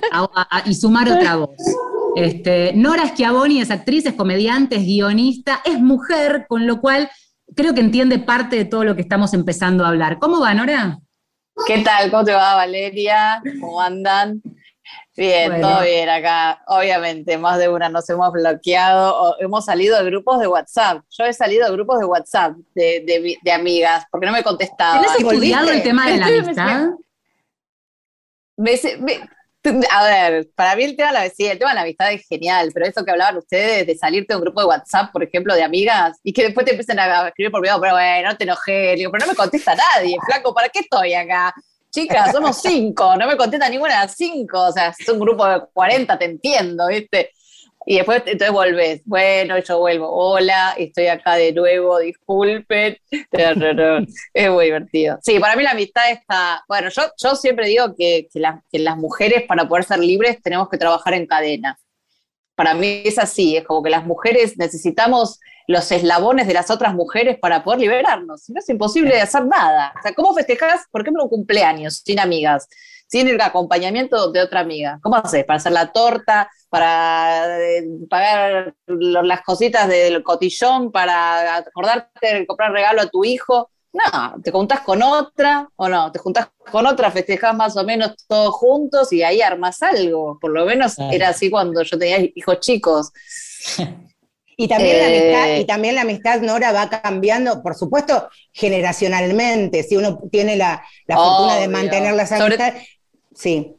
[0.66, 1.56] y sumar otra voz.
[2.16, 7.10] Este, Nora Schiavoni es actriz, es comediante, es guionista, es mujer, con lo cual
[7.54, 10.18] creo que entiende parte de todo lo que estamos empezando a hablar.
[10.18, 10.98] ¿Cómo va, Nora?
[11.66, 12.10] ¿Qué tal?
[12.10, 13.40] ¿Cómo te va, Valeria?
[13.60, 14.42] ¿Cómo andan?
[15.16, 15.68] Bien, Bueno.
[15.68, 16.60] todo bien acá.
[16.66, 21.04] Obviamente, más de una nos hemos bloqueado o hemos salido de grupos de WhatsApp.
[21.10, 25.00] Yo he salido de grupos de WhatsApp de, de- de amigas porque no me contestaban.
[25.02, 25.46] ¿Tenés ¿y volviste?
[25.54, 26.88] estudiado el tema de la amistad?
[28.56, 29.28] Me- me-
[29.90, 33.38] a ver, para mí el tema, de la, amistad es genial, pero eso que hablaban
[33.38, 36.66] ustedes de salirte de un grupo de WhatsApp, por ejemplo, de amigas, y que después
[36.66, 39.36] te empiecen a escribir por privado, pero bueno, no te enojes, digo, pero no me
[39.36, 41.54] contesta nadie, flaco, ¿para qué estoy acá?
[41.90, 45.46] Chicas, somos cinco, no me contesta ninguna de las cinco, o sea, es un grupo
[45.46, 47.30] de 40, te entiendo, ¿viste?
[47.86, 52.96] Y después entonces volvés, bueno, yo vuelvo, hola, estoy acá de nuevo, disculpen.
[54.32, 55.18] Es muy divertido.
[55.22, 58.78] Sí, para mí la amistad está, bueno, yo, yo siempre digo que, que, la- que
[58.78, 61.78] las mujeres para poder ser libres tenemos que trabajar en cadena.
[62.54, 66.94] Para mí es así, es como que las mujeres necesitamos los eslabones de las otras
[66.94, 68.42] mujeres para poder liberarnos.
[68.44, 69.92] Si no es imposible hacer nada.
[69.98, 72.68] O sea, ¿cómo festejás, por ejemplo, un cumpleaños sin amigas?
[73.06, 74.98] Sin el acompañamiento de otra amiga?
[75.02, 75.44] ¿Cómo haces?
[75.44, 76.50] ¿Para hacer la torta?
[76.68, 80.90] ¿Para eh, pagar las cositas del cotillón?
[80.90, 83.70] ¿Para acordarte de comprar regalo a tu hijo?
[83.92, 88.14] No, te juntás con otra o no, te juntás con otra, festejás más o menos
[88.26, 90.36] todos juntos y ahí armas algo.
[90.40, 91.12] Por lo menos Claro.
[91.12, 93.12] era así cuando yo tenía hijos chicos.
[94.56, 99.82] Y también, la Eh, amistad, y también la amistad, Nora, va cambiando, por supuesto, generacionalmente.
[99.82, 102.88] Si uno tiene la, la fortuna de mantener las Sobre- amistades.
[103.34, 103.76] Sí.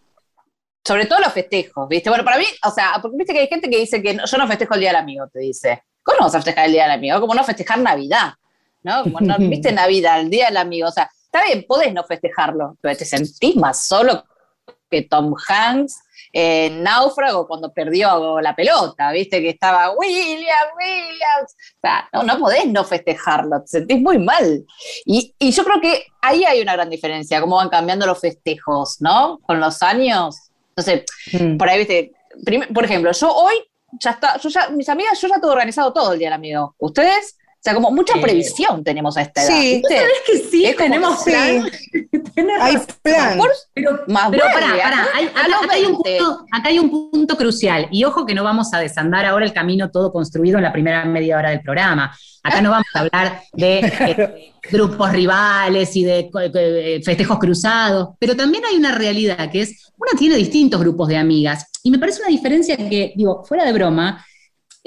[0.84, 2.10] Sobre todo los festejos, ¿viste?
[2.10, 4.38] Bueno, para mí, o sea, porque viste que hay gente que dice que no- yo
[4.38, 5.84] no festejo el Día del Amigo, te dice.
[6.04, 7.20] ¿Cómo no vas a festejar el Día del Amigo?
[7.20, 8.34] Como no festejar Navidad,
[8.84, 9.04] ¿no?
[9.04, 10.88] Como no, viste Navidad, el Día del Amigo.
[10.88, 14.24] O sea, está bien, podés no festejarlo, pero te sentís más solo
[14.90, 16.00] que Tom Hanks
[16.34, 19.42] en Náufrago cuando perdió la pelota, ¿viste?
[19.42, 21.56] Que estaba William, Williams.
[21.78, 24.66] O sea, no, no podés no festejarlo, te sentís muy mal.
[25.06, 28.98] Y, y yo creo que ahí hay una gran diferencia, cómo van cambiando los festejos,
[29.00, 29.40] ¿no?
[29.46, 30.36] Con los años.
[30.70, 31.58] Entonces, Mm.
[31.58, 32.12] por ahí, viste,
[32.74, 33.56] por ejemplo, yo hoy
[34.02, 36.76] ya está, yo ya, mis amigas, yo ya tengo organizado todo el día del amigo.
[36.80, 37.38] ¿Ustedes?
[37.66, 39.50] O sea, como mucha Eh, previsión tenemos a esta edad.
[39.60, 39.74] sí.
[39.78, 39.98] ¿viste?
[39.98, 40.66] ¿Sabes que sí?
[40.66, 41.32] Es tenemos sí.
[41.32, 41.66] plan.
[42.36, 43.38] Tenés Hay plan.
[43.40, 46.18] Por- Pero, Más pero pará, pará, acá- hay- a acá, los acá hay un 20.
[46.20, 47.88] punto, acá hay un punto crucial.
[47.92, 51.04] Y ojo que no vamos a desandar ahora el camino todo construido en la primera
[51.06, 52.16] media hora del programa.
[52.44, 58.36] Acá no vamos a hablar de eh, grupos rivales y de eh, festejos cruzados, pero
[58.36, 61.66] también hay una realidad que es, una tiene distintos grupos de amigas.
[61.82, 64.24] Y me parece una diferencia que, digo, fuera de broma,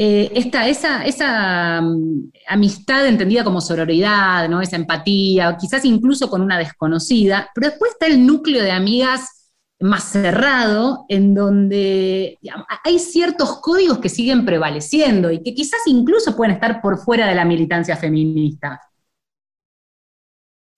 [0.00, 4.60] eh, esta, esa, esa mm, amistad entendida como sororidad, ¿no?
[4.60, 10.04] esa empatía, quizás incluso con una desconocida, pero después está el núcleo de amigas más
[10.04, 12.38] cerrado, en donde
[12.84, 17.34] hay ciertos códigos que siguen prevaleciendo y que quizás incluso pueden estar por fuera de
[17.34, 18.80] la militancia feminista.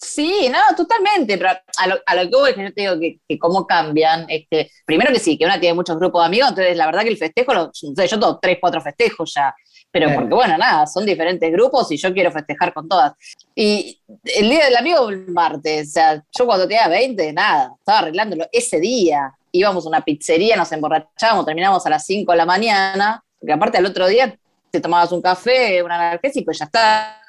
[0.03, 2.99] Sí, no, totalmente, pero a lo, a lo que voy es que yo te digo
[2.99, 6.49] que, que cómo cambian, este, primero que sí, que una tiene muchos grupos de amigos,
[6.49, 9.55] entonces la verdad que el festejo, lo, no sé, yo tengo tres, cuatro festejos ya,
[9.91, 13.13] pero porque bueno, nada, son diferentes grupos y yo quiero festejar con todas.
[13.55, 17.99] Y el día del amigo, el martes, o sea, yo cuando tenía 20, nada, estaba
[17.99, 22.47] arreglándolo ese día, íbamos a una pizzería, nos emborrachábamos, terminamos a las 5 de la
[22.47, 24.35] mañana, porque aparte al otro día
[24.71, 27.21] te tomabas un café, un analgésico y ya está,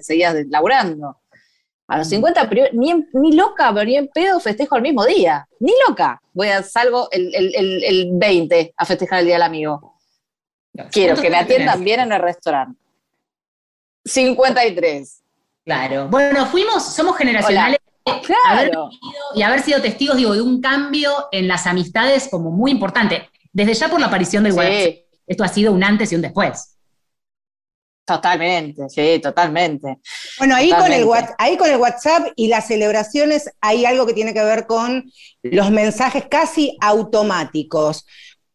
[0.00, 1.21] seguías laburando.
[1.88, 5.46] A los 50, pero ni, ni loca, pero ni en pedo festejo el mismo día.
[5.60, 6.20] Ni loca.
[6.32, 9.98] Voy a salgo el, el, el, el 20 a festejar el Día del Amigo.
[10.90, 12.80] Quiero que me atiendan bien en el restaurante.
[14.04, 15.22] 53.
[15.64, 16.08] Claro.
[16.08, 17.78] Bueno, fuimos, somos generacionales.
[18.04, 18.88] Claro.
[18.88, 18.90] vivido
[19.34, 23.28] y haber sido testigos, digo, de un cambio en las amistades como muy importante.
[23.52, 24.74] Desde ya por la aparición del WhatsApp.
[24.74, 26.71] Sí, Esto ha sido un antes y un después.
[28.04, 29.98] Totalmente, sí, totalmente.
[30.38, 34.34] Bueno, ahí con, el, ahí con el WhatsApp y las celebraciones hay algo que tiene
[34.34, 35.10] que ver con
[35.42, 38.06] los mensajes casi automáticos.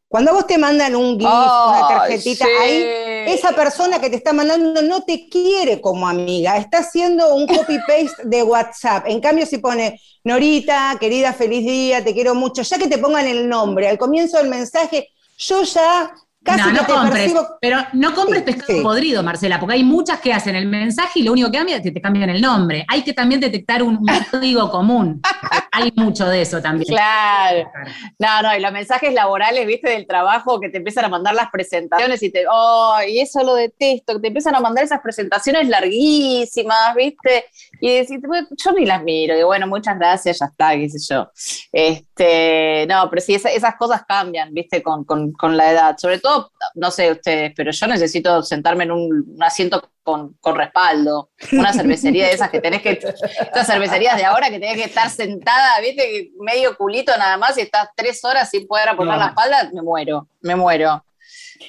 [0.08, 2.52] Cuando a vos te mandan un GIF, una tarjetita, sí.
[2.62, 7.46] ahí esa persona que te está mandando no te quiere como amiga, está haciendo un
[7.46, 9.06] copy-paste de WhatsApp.
[9.08, 13.28] En cambio, si pone, Norita, querida, feliz día, te quiero mucho, ya que te pongan
[13.28, 16.14] el nombre al comienzo del mensaje, yo ya
[16.48, 18.82] casi no, que no te compres, percibo pero no compres Sí, pescado sí.
[18.84, 21.82] podrido, Marcela, porque hay muchas que hacen el mensaje y lo único que cambia es
[21.84, 22.86] que te cambian el nombre.
[22.88, 25.22] Hay que también detectar un, un código común.
[25.78, 26.88] Hay mucho de eso también.
[26.88, 27.70] Claro.
[28.20, 31.50] No, no, y los mensajes laborales, viste, del trabajo que te empiezan a mandar las
[31.52, 35.68] presentaciones y te, oh, y eso lo detesto, que te empiezan a mandar esas presentaciones
[35.68, 37.46] larguísimas, viste,
[37.80, 40.98] y decís, "Bueno, yo ni las miro, y bueno, muchas gracias, ya está, qué sé
[41.14, 41.30] yo.
[41.72, 45.96] Este, no, pero sí, esa- esas cosas cambian, viste, con, con- con la edad.
[45.98, 50.56] Sobre todo, no sé ustedes, pero yo necesito sentarme en un, un asiento con, con
[50.56, 52.92] respaldo, una cervecería de esas que tenés que,
[53.42, 57.62] estas cervecerías de ahora que tenés que estar sentada, viste, medio culito nada más y
[57.62, 59.20] estás tres horas sin poder apoyar No.
[59.24, 61.04] la espalda, me muero, me muero.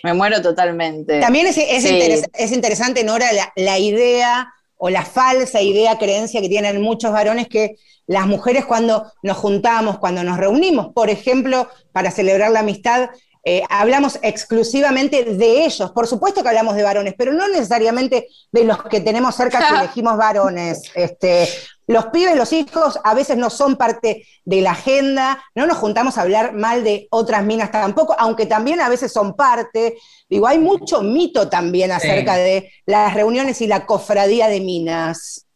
[0.03, 1.19] Me muero totalmente.
[1.21, 1.89] También es, es Sí.
[1.89, 7.11] interes- es interesante, Nora, la, la idea o la falsa idea, creencia que tienen muchos
[7.11, 12.61] varones que las mujeres cuando nos juntamos, cuando nos reunimos, por ejemplo, para celebrar la
[12.61, 13.11] amistad,
[13.51, 15.91] eh, hablamos exclusivamente de ellos.
[15.93, 19.75] Por supuesto que hablamos de varones, pero no necesariamente de los que tenemos cerca que
[19.79, 20.83] elegimos varones.
[20.95, 21.49] Este,
[21.87, 26.19] los pibes, los hijos, a veces no son parte de la agenda, no nos juntamos
[26.19, 29.97] a hablar mal de otras minas tampoco, aunque también a veces son parte.
[30.29, 35.48] Digo, hay mucho mito también acerca de las reuniones y la cofradía de minas.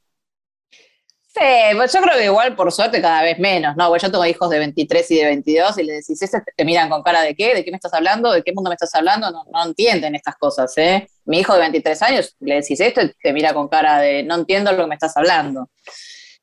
[1.35, 1.41] Sí,
[1.77, 3.89] pues yo creo que igual por suerte cada vez menos, ¿no?
[3.89, 6.91] Porque yo tengo hijos de 23 y de 22 y le decís, ¿ese te miran
[6.91, 7.55] con cara de qué?
[7.55, 8.31] ¿De qué me estás hablando?
[8.33, 9.31] ¿De qué mundo me estás hablando?
[9.31, 11.09] No, no entienden estas cosas, ¿eh?
[11.25, 14.35] Mi hijo de 23 años, le decís esto y te mira con cara de no
[14.35, 15.71] entiendo lo que me estás hablando.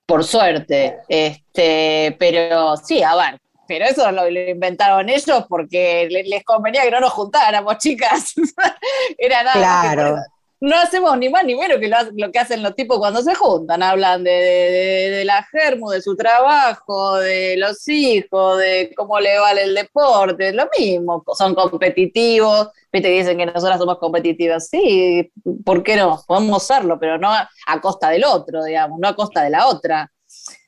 [0.08, 0.98] por suerte.
[1.08, 6.82] Este, pero sí, a ver, pero eso lo, lo inventaron ellos porque le- les convenía
[6.82, 8.34] que no nos juntáramos, chicas.
[9.20, 9.60] Era nada.
[9.62, 10.16] más que Claro.
[10.62, 13.34] No hacemos ni más ni menos que lo, lo que hacen los tipos cuando se
[13.36, 13.82] juntan.
[13.82, 19.20] Hablan de, de- de- de la germu, de su trabajo, de los hijos, de cómo
[19.20, 20.52] le vale el deporte.
[20.54, 22.70] Lo mismo, son competitivos.
[22.92, 24.68] Viste que dicen que nosotras somos competitivas.
[24.68, 25.32] Sí,
[25.64, 26.22] ¿por qué no?
[26.28, 29.68] Podemos serlo, pero no a, a costa del otro, digamos, no a costa de la
[29.68, 30.12] otra.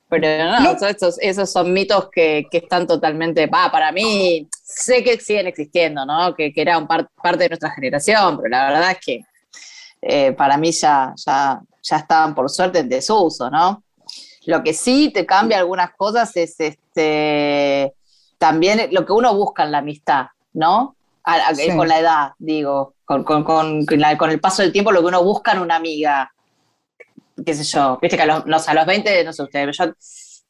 [0.10, 0.28] Pero
[0.62, 5.48] no, esos, esos son mitos que, que están totalmente, va, para mí, sé que siguen
[5.48, 6.36] existiendo, ¿no?
[6.36, 9.22] Que, que eran par- parte de nuestra generación, pero la verdad es que
[10.02, 13.84] eh, para mí ya, ya, ya estaban por suerte en desuso, ¿no?
[14.46, 17.94] Lo que sí te cambia algunas cosas es este
[18.38, 20.96] también lo que uno busca en la amistad, ¿no?
[21.24, 21.76] A- a- Sí.
[21.78, 25.02] Con la edad, digo, con, con- con- con la- con el paso del tiempo, lo
[25.02, 26.32] que uno busca en una amiga,
[27.46, 29.78] qué sé yo, viste que a los, no sé, a los 20, no sé ustedes,
[29.78, 29.86] yo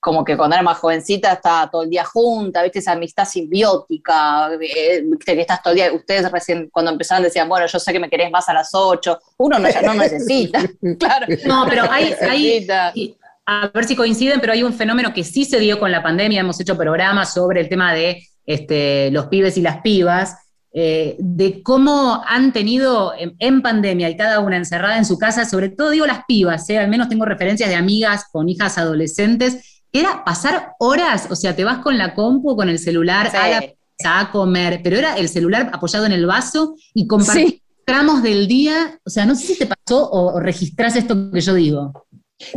[0.02, 4.50] como que cuando era más jovencita estaba todo el día junta, viste esa amistad simbiótica,
[4.56, 7.94] eh, viste que estás todo el día, ustedes recién cuando empezaron decían, bueno, yo sé
[7.94, 10.60] que me querés más a las 8, uno no, ya no necesita,
[11.00, 11.28] claro.
[11.46, 12.92] No, pero hay, hay necesita.
[12.96, 16.02] y a ver si coinciden, pero hay un fenómeno que sí se dio con la
[16.02, 16.42] pandemia.
[16.42, 20.36] Hemos hecho programas sobre el tema de este, los pibes y las pibas,
[20.74, 25.46] eh, de cómo han tenido en, en pandemia y cada una encerrada en su casa,
[25.46, 26.80] sobre todo digo las pibas, ¿eh?
[26.80, 31.64] al menos tengo referencias de amigas con hijas adolescentes, era pasar horas, o sea, te
[31.64, 33.38] vas con la compu, con el celular Sí.
[33.38, 37.48] a la pizza, a comer, pero era el celular apoyado en el vaso y compartir
[37.50, 37.64] Sí.
[37.86, 41.42] tramos del día, o sea, no sé si te pasó o, o registrás esto que
[41.42, 42.06] yo digo.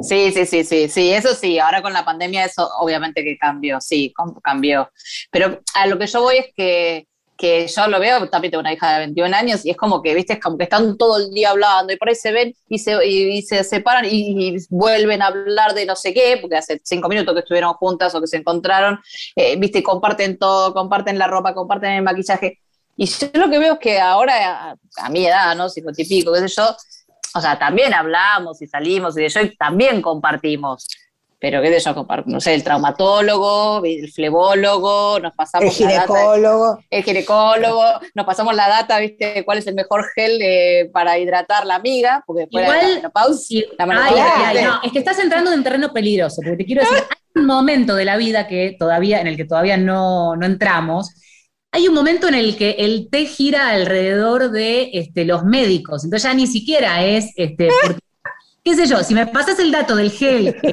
[0.03, 3.81] Sí, sí, sí, sí, sí, eso sí, ahora con la pandemia eso obviamente que cambió,
[3.83, 4.91] sí, cambió.
[5.31, 7.07] Pero a lo que yo voy es que,
[7.69, 10.39] yo lo veo, también tengo una hija de 21 años y es como que, viste,
[10.41, 13.43] como que están todo el día hablando y por ahí se ven y se, y,
[13.43, 17.41] se separan y, vuelven a hablar de no sé qué, porque hace cinco minutos que
[17.41, 19.01] estuvieron juntas o que se encontraron,
[19.37, 22.61] eh, viste, comparten todo, comparten la ropa, comparten el maquillaje.
[22.97, 25.69] Y yo lo que veo es que ahora, a, a mi edad, ¿no?
[25.69, 26.77] Cincuenta y pico, qué sé yo,
[27.37, 30.87] o sea, también hablamos y salimos y de yo y también compartimos.
[31.47, 36.07] Pero qué sé yo, no sé, el traumatólogo, el flebólogo, nos El pasamos la data,
[36.07, 36.79] ginecólogo.
[36.89, 37.85] el ginecólogo,
[38.15, 42.23] nos pasamos la data, viste, cuál es el mejor gel eh, para hidratar la amiga,
[42.27, 45.19] porque después Igual- de la menopausia, Sí, la ay, menopausia, ay, no, es que estás
[45.19, 48.75] entrando en terreno peligroso, porque te quiero decir, hay un momento de la vida que
[48.79, 51.11] todavía, en el que todavía no, no entramos.
[51.73, 56.23] Hay un momento en el que el té gira alrededor de este, los médicos, entonces
[56.27, 58.01] ya ni siquiera es, este, porque,
[58.65, 60.73] qué sé yo, si me pasas el dato del gel que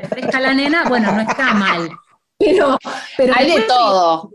[0.00, 1.88] refresca la nena, bueno, no está mal.
[2.38, 2.78] Pero,
[3.16, 4.30] pero hay de todo.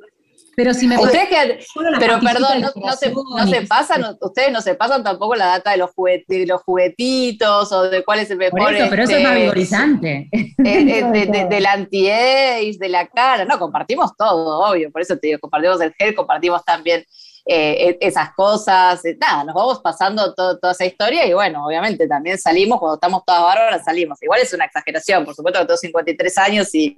[0.55, 1.59] Pero si me Ustedes que,
[1.99, 5.71] pero perdón, no, no se, no se pasan, ustedes no se pasan tampoco la data
[5.71, 8.59] de los, juguet- de los juguetitos o de cuál es el mejor.
[8.59, 10.27] Por eso, pero eso es este, más vigorizante.
[10.33, 13.45] eh, eh, de- de- del anti-age, de la cara.
[13.45, 14.91] No, compartimos todo, obvio.
[14.91, 17.05] Por eso te digo, compartimos el gel, compartimos también
[17.49, 19.03] eh, e- esas cosas.
[19.05, 22.95] eh, Nada, nos vamos pasando todo- toda esa historia y bueno, obviamente también salimos, cuando
[22.95, 24.21] estamos todas bárbaras, salimos.
[24.21, 26.95] Igual es una exageración, por supuesto que tengo 53 años y,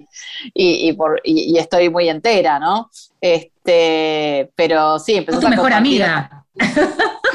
[0.54, 2.90] y, y por, y, y estoy muy entera, ¿no?
[3.20, 6.44] Este, pero sí, Sos empezamos tu a mejor compartir- amiga.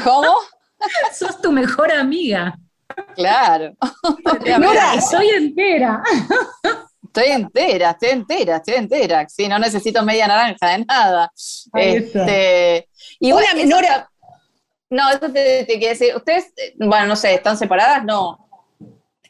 [0.04, 0.32] ¿Cómo?
[1.18, 2.56] Sos tu mejor amiga.
[3.14, 3.74] Claro.
[4.58, 6.02] Nora, Estoy entera.
[7.04, 9.28] Estoy entera, estoy entera, estoy entera.
[9.28, 11.32] Sí, no necesito media naranja de nada.
[11.74, 12.88] Este,
[13.20, 13.88] eso Nora.
[13.88, 14.10] ta-
[14.90, 16.14] No, eso te, te quiero decir.
[16.16, 18.04] ¿Ustedes, bueno, no sé, están separadas?
[18.04, 18.48] No.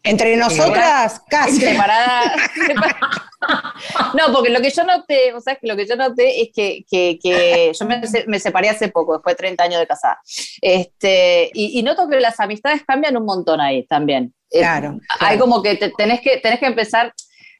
[0.02, 1.60] Entre nosotras, casi.
[1.60, 2.32] Separadas.
[4.14, 6.84] no, porque lo que yo noté, o sea, que lo que yo noté es que,
[6.90, 10.18] que- que yo me, me separé hace poco, después de 30 años de casada.
[10.60, 14.34] Este, y, y noto que las amistades cambian un montón ahí también.
[14.50, 17.12] Eh, Claro, Hay como que te- tenés que tenés que empezar,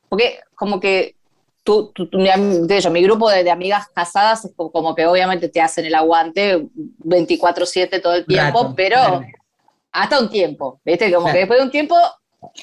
[0.09, 1.15] porque como que
[1.65, 5.61] tú, de hecho, mi grupo de, de amigas casadas es como, como que obviamente te
[5.61, 6.67] hacen el aguante
[7.05, 9.27] 24/7 todo el tiempo, Rato, pero claro.
[9.93, 11.13] hasta un tiempo, ¿viste?
[11.13, 11.35] Como Claro.
[11.35, 11.97] que después de un tiempo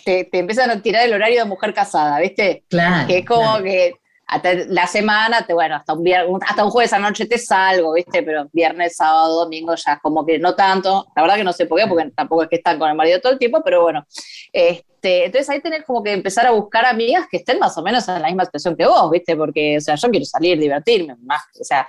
[0.03, 2.63] te, te empiezan a tirar el horario de mujer casada, ¿viste?
[2.69, 3.07] Claro.
[3.07, 3.63] que es como claro.
[3.63, 3.93] que
[4.27, 7.37] hasta la semana, te, bueno, hasta un, vier- un- hasta un jueves a noche te
[7.37, 8.23] salgo, ¿viste?
[8.23, 11.05] Pero viernes, sábado, domingo ya como que no tanto.
[11.15, 13.19] La verdad que no sé por qué, porque tampoco es que están con el marido
[13.21, 14.05] todo el tiempo, pero bueno.
[14.51, 18.07] Este, entonces ahí tenés como que empezar a buscar amigas que estén más o menos
[18.07, 19.35] en la misma situación que vos, ¿viste?
[19.35, 21.87] Porque, o sea, yo quiero salir, divertirme, más, o sea.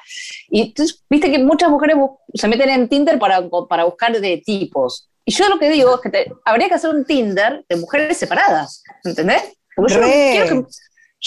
[0.51, 1.97] Y entonces, viste que muchas mujeres
[2.35, 5.09] se meten en Tinder para, para buscar de tipos.
[5.25, 8.17] Y yo lo que digo es que te- habría que hacer un Tinder de mujeres
[8.19, 9.43] separadas, ¿entendés?
[9.75, 10.71] Porque yo no quiero que,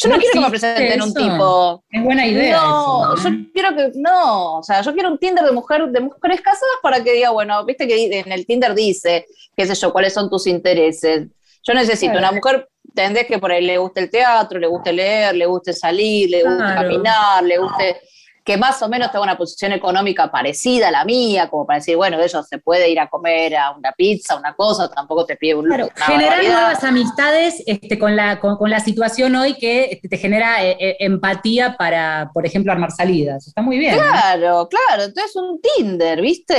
[0.02, 1.20] yo no No quiero que me presenten un eso.
[1.20, 1.84] tipo.
[1.90, 2.58] Es buena idea.
[2.62, 3.38] No, eso, ¿no?
[3.38, 6.76] yo quiero que, no, o sea, yo quiero un Tinder de mujer, de mujeres casadas
[6.82, 9.26] para que diga, bueno, viste que en el Tinder dice,
[9.56, 11.28] qué sé yo, cuáles son tus intereses.
[11.64, 12.28] Yo necesito Claro.
[12.30, 15.74] una mujer entendés que por ahí le gusta el teatro, le gusta leer, le gusta
[15.74, 16.82] salir, le Claro.
[16.82, 18.02] caminar, le guste
[18.44, 21.96] que más o menos tenga una posición económica parecida a la mía, como para decir,
[21.98, 25.56] bueno, ellos se puede ir a comer a una pizza, una cosa, tampoco te pide
[25.56, 30.10] un Claro, generar nuevas amistades este, con, la, con, con la situación hoy que este,
[30.10, 33.48] te genera eh, eh, empatía para, por ejemplo, armar salidas.
[33.48, 33.96] Está muy bien.
[33.96, 34.02] ¿no?
[34.02, 36.56] Claro, claro, entonces un Tinder, ¿viste?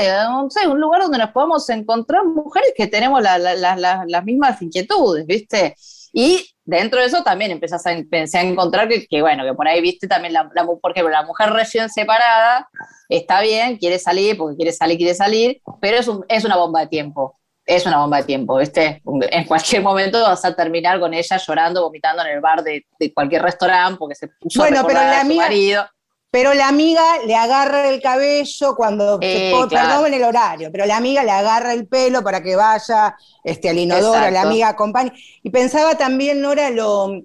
[0.51, 5.27] Sé, un lugar donde nos podamos encontrar mujeres que tenemos la- la- las mismas inquietudes,
[5.27, 5.75] ¿viste?
[6.13, 9.69] Y dentro de eso también empezás a, empecé a encontrar que, que, bueno, que por
[9.69, 10.09] ahí, ¿viste?
[10.09, 12.69] También, la, la por ejemplo, la mujer recién separada
[13.09, 16.81] está bien, quiere salir, porque quiere salir, quiere salir, pero es, un- es una bomba
[16.81, 17.37] de tiempo.
[17.67, 19.01] Es una bomba de tiempo, ¿viste?
[19.31, 23.15] En cualquier momento vas a terminar con ella llorando, vomitando en el bar de, de
[23.15, 25.87] cualquier restaurante porque se puso a Bueno, pero recordar la a su marido.
[26.31, 29.69] Pero la amiga le agarra el cabello cuando, se Eh, claro.
[29.69, 33.69] perdón en el horario, pero la amiga le agarra el pelo para que vaya este,
[33.69, 34.35] al inodoro, Exacto.
[34.35, 35.13] la amiga acompañe.
[35.43, 37.23] Y pensaba también, Nora, lo,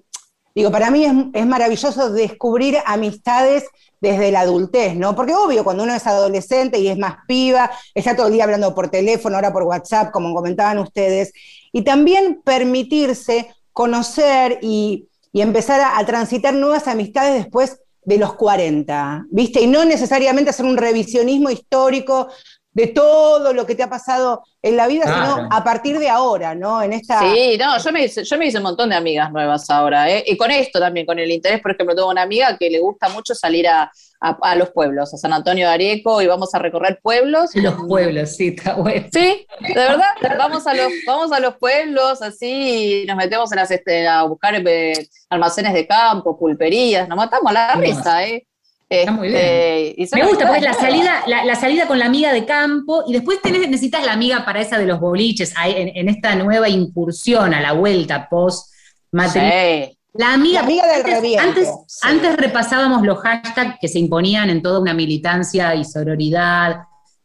[0.54, 3.64] digo, para mí es, es maravilloso descubrir amistades
[4.00, 5.14] desde la adultez, ¿no?
[5.14, 8.74] Porque obvio, cuando uno es adolescente y es más piba, está todo el día hablando
[8.74, 11.32] por teléfono, ahora por WhatsApp, como comentaban ustedes,
[11.72, 18.34] y también permitirse conocer y, y empezar a, a transitar nuevas amistades después de los
[18.34, 19.60] 40, ¿viste?
[19.60, 22.28] Y no necesariamente hacer un revisionismo histórico
[22.76, 25.34] de todo lo que te ha pasado en la vida, Claro.
[25.36, 26.82] sino a partir de ahora, ¿no?
[26.82, 27.20] En esta...
[27.20, 30.22] Sí, no, yo me, hice, yo me hice un montón de amigas nuevas ahora, ¿eh?
[30.26, 33.08] Y con esto también, con el interés, por ejemplo, tengo una amiga que le gusta
[33.08, 36.58] mucho salir a, a- a los pueblos, a San Antonio de Areco, y vamos a
[36.58, 37.50] recorrer pueblos.
[37.54, 39.06] Los pueblos, sí, está bueno.
[39.10, 43.70] Sí, de verdad, vamos a los, vamos a los pueblos, así nos metemos en las,
[43.70, 48.46] este, a buscar eh, almacenes de campo, pulperías, nos matamos a la risa, ¿eh?
[48.88, 51.98] Está muy Este, y son Me gusta porque es la salida, la, la salida con
[51.98, 55.52] la amiga de campo y después tenés- necesitas la amiga para esa de los boliches,
[55.56, 58.72] ahí en, en esta nueva incursión a la vuelta post
[59.12, 59.86] matrimonio.
[59.88, 59.98] Sí.
[60.14, 61.98] La amiga, La amiga del antes, reviento, antes, sí.
[62.08, 66.76] antes repasábamos los hashtags que se imponían en toda una militancia y sororidad,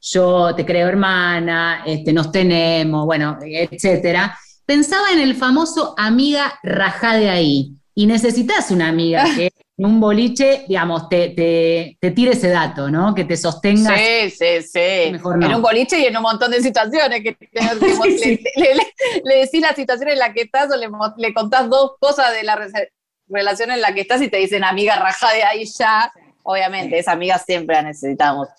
[0.02, 4.38] yo te creo hermana, este, nos tenemos, bueno, etcétera.
[4.66, 7.74] Pensaba en el famoso amiga rajá de ahí.
[7.94, 9.52] Y necesitas una amiga que
[9.82, 13.16] en un boliche, digamos, te, te, te tire ese dato, ¿no?
[13.16, 13.98] Que te sostenga.
[13.98, 15.12] Sí, sí, sí.
[15.12, 15.46] Mejor no.
[15.48, 17.50] En un boliche y en un montón de situaciones que, que-
[18.20, 18.40] Sí.
[18.58, 21.94] le, le- le decís la situación en la que estás o le, le contás dos
[22.00, 22.92] cosas de la re-
[23.28, 26.12] relación en la que estás y te dicen amiga raja de ahí ya.
[26.44, 28.50] Obviamente, esa amiga siempre la necesitamos.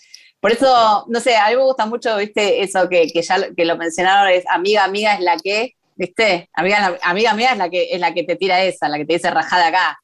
[0.41, 3.65] Por eso, no sé, a mí me gusta mucho, viste, eso que, que ya que
[3.65, 7.89] lo mencionaron, es amiga, amiga es la que, viste, amiga, amiga mía es la que
[7.93, 9.99] es la que te tira esa, la que te dice rajada acá.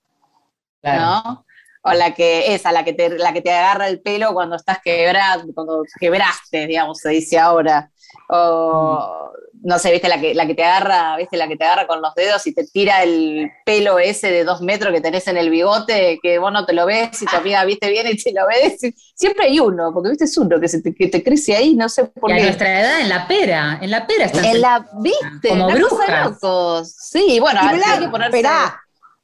[0.82, 1.44] ¿No?
[1.82, 4.78] O la que esa, la que te, la que te agarra el pelo cuando estás
[4.82, 7.90] quebrado, cuando quebraste, digamos, se dice ahora.
[8.30, 11.86] O no sé, viste la que, la que te agarra, viste, la que te agarra
[11.86, 15.36] con los dedos y te tira el pelo ese de dos metros que tenés en
[15.36, 18.32] el bigote, que vos no te lo ves y tu amiga viste bien y te
[18.32, 18.78] lo ves.
[19.14, 21.88] Siempre hay uno, porque viste es uno que, se te, que te crece ahí, no
[21.88, 22.42] sé por Y a qué.
[22.44, 26.30] nuestra edad, en la pera, en la pera están En la, viste, Como brujas.
[26.30, 26.92] locos.
[26.98, 28.42] Sí, bueno, Y hay que ponerse.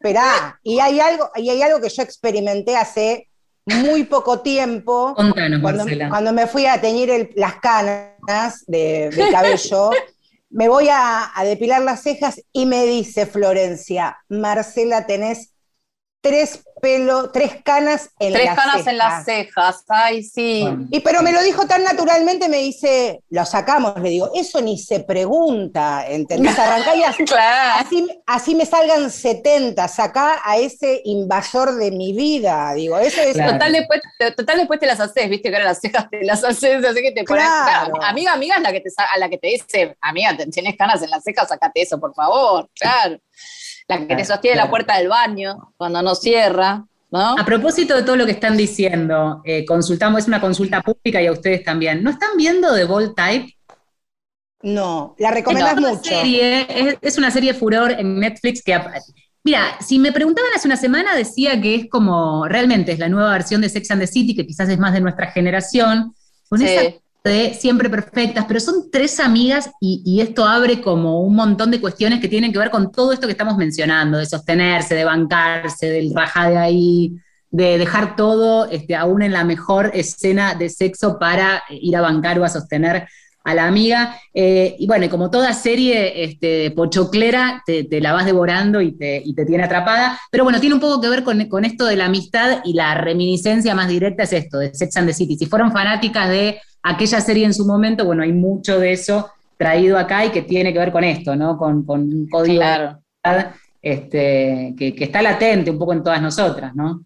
[0.05, 0.59] Esperá.
[0.63, 3.29] Y hay algo, y hay algo que yo experimenté hace
[3.67, 5.15] muy poco tiempo.
[5.17, 6.09] Contanos, Cuando, Marcela.
[6.11, 9.91] cuando me fui a teñir el- las canas de, de cabello,
[10.51, 15.54] me voy a, a depilar las cejas y me dice Florencia, Marcela, tenés
[16.25, 18.87] tres pelo, tres canas en Tres las canas cejas.
[18.89, 20.61] en las cejas, ay, sí.
[20.63, 20.87] Bueno.
[20.91, 24.79] Y pero me lo dijo tan naturalmente, me dice, lo sacamos, le digo, eso ni
[24.79, 26.59] se pregunta, ¿entendés?
[26.59, 27.85] Arrancá y así, Claro.
[27.87, 33.35] así, así me salgan 70, sacá a ese invasor de mi vida, digo, eso es...
[33.35, 33.53] Claro.
[33.53, 34.01] Total después,
[34.37, 37.13] total después te las haces, viste que ahora las cejas te las haces, así que
[37.13, 37.45] te pones.
[37.45, 37.95] Claro.
[38.03, 41.11] amiga, amiga es la que te a la que te dice, amiga, tienes canas en
[41.11, 42.69] las cejas, sacate eso, por favor.
[42.79, 43.19] Claro.
[43.89, 44.67] La que te sostiene claro.
[44.67, 47.37] la puerta del baño cuando no cierra, ¿no?
[47.39, 51.27] A propósito de todo lo que están diciendo, eh, consultamos, es una consulta pública y
[51.27, 52.03] a ustedes también.
[52.03, 53.53] ¿No están viendo The Bold Type?
[54.63, 56.03] No, la recomendás Es una mucho.
[56.11, 58.81] serie, es, es una serie furor en Netflix que...
[59.47, 63.31] Mira, si me preguntaban hace una semana, decía que es como, realmente es la nueva
[63.33, 66.15] versión de Sex and the City, que quizás es más de nuestra generación,
[66.49, 66.65] con Sí.
[66.67, 66.95] esa
[67.25, 72.21] de siempre perfectas, pero son tres amigas y, esto abre como un montón de cuestiones
[72.21, 76.15] que tienen que ver con todo esto que estamos mencionando, de sostenerse, de bancarse, del
[76.15, 77.17] raja de ahí,
[77.51, 82.39] de dejar todo este, aún en la mejor escena de sexo para ir a bancar
[82.39, 83.09] o a sostener
[83.43, 84.19] a la amiga.
[84.35, 89.47] Eh, y bueno, como toda serie este, pochoclera, te, la vas devorando y te, te
[89.47, 90.21] tiene atrapada.
[90.31, 92.95] Pero bueno, tiene un poco que ver con, con esto de la amistad y la
[92.97, 95.37] reminiscencia más directa es esto, de Sex and the City.
[95.39, 99.99] Si fueron fanáticas de aquella serie en su momento, bueno, hay mucho de eso traído
[99.99, 101.57] acá y que tiene que ver con esto, ¿no?
[101.59, 103.01] Con, con un código Claro.
[103.83, 107.05] este, que, que está latente un poco en todas nosotras, ¿no?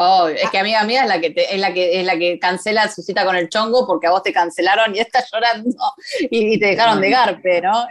[0.00, 2.38] Oh, es que amiga mía es la que te- es la que es la que
[2.38, 5.70] cancela su cita con el chongo porque a vos te cancelaron y estás llorando
[6.30, 7.86] y, y te dejaron de garpe, ¿no?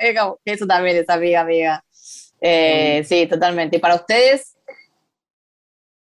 [0.45, 1.83] Eso también es amiga amiga.
[2.39, 3.75] Eh, sí, totalmente.
[3.75, 4.55] ¿Y para ustedes?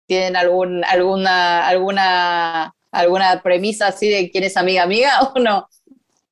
[0.06, 5.68] ¿Tienen algún, alguna, alguna, alguna premisa así de quién es amiga amiga o no?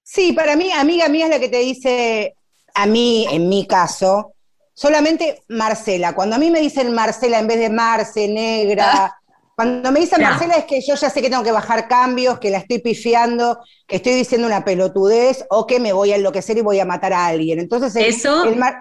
[0.03, 2.35] Sí, para mí, amiga mía es la que te dice,
[2.73, 4.33] a mí, en mi caso,
[4.73, 6.13] solamente Marcela.
[6.13, 9.15] Cuando a mí me dicen Marcela en vez de Marce, negra,
[9.55, 10.31] cuando me dicen Ya.
[10.31, 13.59] Marcela es que yo ya sé que tengo que bajar cambios, que la estoy pifiando,
[13.87, 17.13] que estoy diciendo una pelotudez o que me voy a enloquecer y voy a matar
[17.13, 17.59] a alguien.
[17.59, 18.77] Entonces, el- Eso- el mar-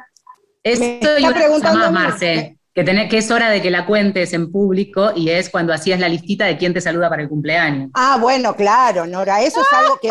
[0.65, 2.11] Me está preguntando más.
[2.11, 5.73] Marce, que, tenés- que es hora de que la cuentes en público y es cuando
[5.73, 7.91] hacías la listita de quién te saluda para el cumpleaños.
[7.95, 10.11] Ah, bueno, claro, Nora, eso es algo que,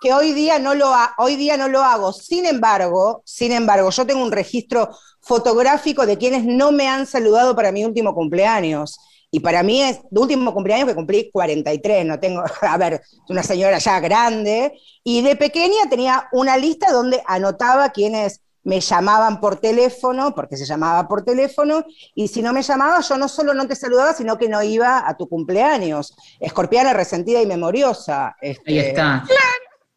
[0.00, 2.12] que hoy, día no lo hoy día no lo hago.
[2.12, 4.90] Sin embargo, sin embargo, yo tengo un registro
[5.22, 8.98] fotográfico de quienes no me han saludado para mi último cumpleaños.
[9.30, 13.42] Y para mí es de último cumpleaños que cumplí 43, no tengo, a ver, una
[13.42, 14.78] señora ya grande.
[15.02, 20.64] Y de pequeña tenía una lista donde anotaba quienes me llamaban por teléfono, porque se
[20.64, 21.84] llamaba por teléfono,
[22.14, 25.08] y si no me llamaba, yo no solo no te saludaba, sino que no iba
[25.08, 26.14] a tu cumpleaños.
[26.40, 28.36] Escorpiana resentida y memoriosa.
[28.40, 29.24] este, Ahí está.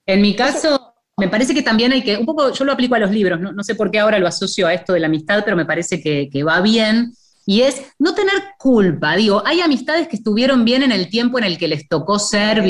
[0.05, 2.99] En mi caso, me parece que también hay que, un poco, yo lo aplico a
[2.99, 5.41] los libros, no, no sé por qué ahora lo asocio a esto de la amistad,
[5.43, 7.13] pero me parece que, que va bien.
[7.45, 9.15] Y es no tener culpa.
[9.15, 12.61] Digo, hay amistades que estuvieron bien en el tiempo en el que les tocó ser,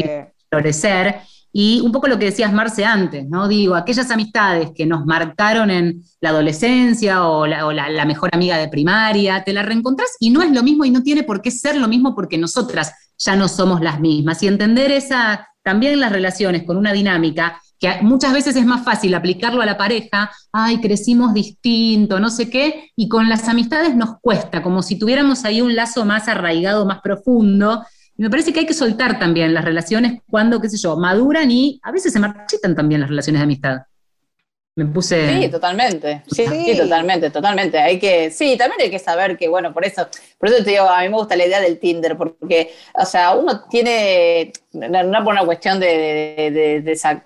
[0.49, 1.21] florecer.
[1.59, 3.47] Y un poco lo que decías, Marce, antes, ¿no?
[3.47, 9.43] Digo, aquellas amistades que nos marcaron en la adolescencia o, la, mejor amiga de primaria,
[9.43, 11.87] te la reencontrás y no es lo mismo y no tiene por qué ser lo
[11.87, 14.43] mismo porque nosotras ya no somos las mismas.
[14.43, 19.15] Y entender esa, también las relaciones con una dinámica, que muchas veces es más fácil
[19.15, 24.19] aplicarlo a la pareja, ay, crecimos distinto, no sé qué, y con las amistades nos
[24.21, 27.83] cuesta, como si tuviéramos ahí un lazo más arraigado, más profundo.
[28.17, 31.51] Y me parece que hay que soltar también las relaciones cuando, qué sé yo, maduran
[31.51, 33.77] y a veces se marchitan también las relaciones de amistad.
[34.75, 35.41] Me puse...
[35.41, 36.21] Sí, totalmente.
[36.27, 36.65] Sí, Sí.
[36.73, 37.79] sí, totalmente, totalmente.
[37.79, 40.07] Hay que, sí, también hay que saber que, bueno, por eso,
[40.37, 43.33] por eso te digo, a mí me gusta la idea del Tinder, porque, o sea,
[43.35, 45.87] uno tiene, no, por una cuestión de,
[46.37, 47.23] de, de- de sa-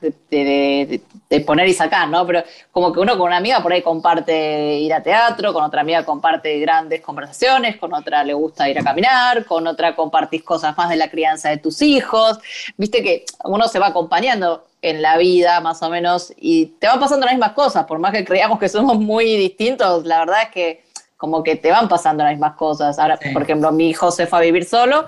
[1.31, 2.27] de- poner y sacar, ¿no?
[2.27, 5.81] Pero como que uno con una amiga por ahí comparte ir a teatro, con otra
[5.81, 10.77] amiga comparte grandes conversaciones, con otra le gusta ir a caminar, con otra compartís cosas
[10.77, 12.37] más de la crianza de tus hijos.
[12.77, 16.99] Viste que uno se va acompañando en la vida, más o menos, y te van
[16.99, 20.49] pasando las mismas cosas, por más que creamos que somos muy distintos, la verdad es
[20.49, 20.83] que
[21.17, 22.97] como que te van pasando las mismas cosas.
[22.97, 23.29] Ahora, Sí.
[23.29, 25.07] por ejemplo, mi hijo se fue a vivir solo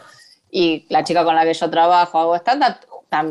[0.51, 2.63] y la chica con la que yo trabajo, hago stand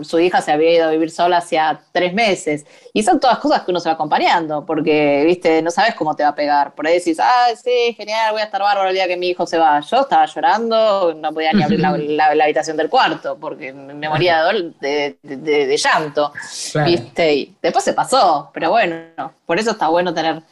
[0.02, 2.64] su hija se había ido a vivir sola hacía tres meses.
[2.92, 6.22] Y son todas cosas que uno se va acompañando, porque, viste, no sabes cómo te
[6.22, 6.74] va a pegar.
[6.74, 9.46] Por ahí decís, ah, sí, genial, voy a estar bárbaro el día que mi hijo
[9.46, 9.80] se va.
[9.80, 14.08] Yo estaba llorando, no podía ni abrir la, la- la habitación del cuarto, porque me
[14.08, 16.32] moría de, de- de- de- de llanto.
[16.72, 16.90] Claro.
[16.90, 17.34] ¿Viste?
[17.34, 20.42] Y después se pasó, pero bueno, por eso está bueno tener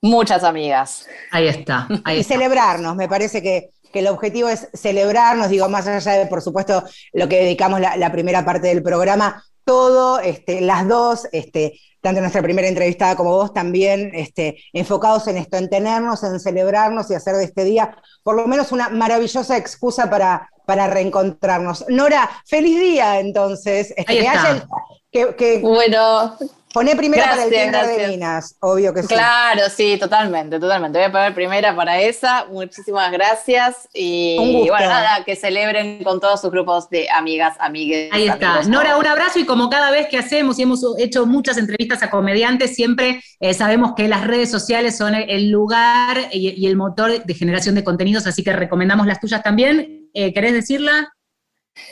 [0.00, 1.06] muchas amigas.
[1.32, 2.34] Ahí está, ahí y está.
[2.34, 6.84] celebrarnos, me parece que, que el objetivo es celebrarnos, digo, más allá de, por supuesto,
[7.12, 12.20] lo que dedicamos la, la primera parte del programa, todo, este, las dos, este, tanto
[12.20, 17.14] nuestra primera entrevistada como vos también, este, enfocados en esto, en tenernos, en celebrarnos y
[17.14, 21.84] hacer de este día por lo menos una maravillosa excusa para, para reencontrarnos.
[21.88, 23.92] Nora, feliz día entonces.
[23.96, 24.42] Este, Ahí que, está.
[24.42, 24.68] hayan-
[25.10, 26.36] que, que Bueno,
[26.72, 28.10] poné primera para el Gracias, Tinder de gracias.
[28.10, 29.08] Minas, obvio que sí.
[29.08, 30.98] Claro, sí, totalmente, totalmente.
[30.98, 32.46] Voy a poner primera para esa.
[32.46, 33.88] Muchísimas gracias.
[33.94, 34.72] Y Un gusto.
[34.72, 38.10] bueno, nada, que celebren con todos sus grupos de amigas, amigues.
[38.12, 38.62] Ahí está.
[38.62, 42.10] Nora, un abrazo y como cada vez que hacemos y hemos hecho muchas entrevistas a
[42.10, 47.24] comediantes, siempre eh, sabemos que las redes sociales son el lugar y, y el motor
[47.24, 50.08] de generación de contenidos, así que recomendamos las tuyas también.
[50.14, 51.12] Eh, ¿Querés decirla?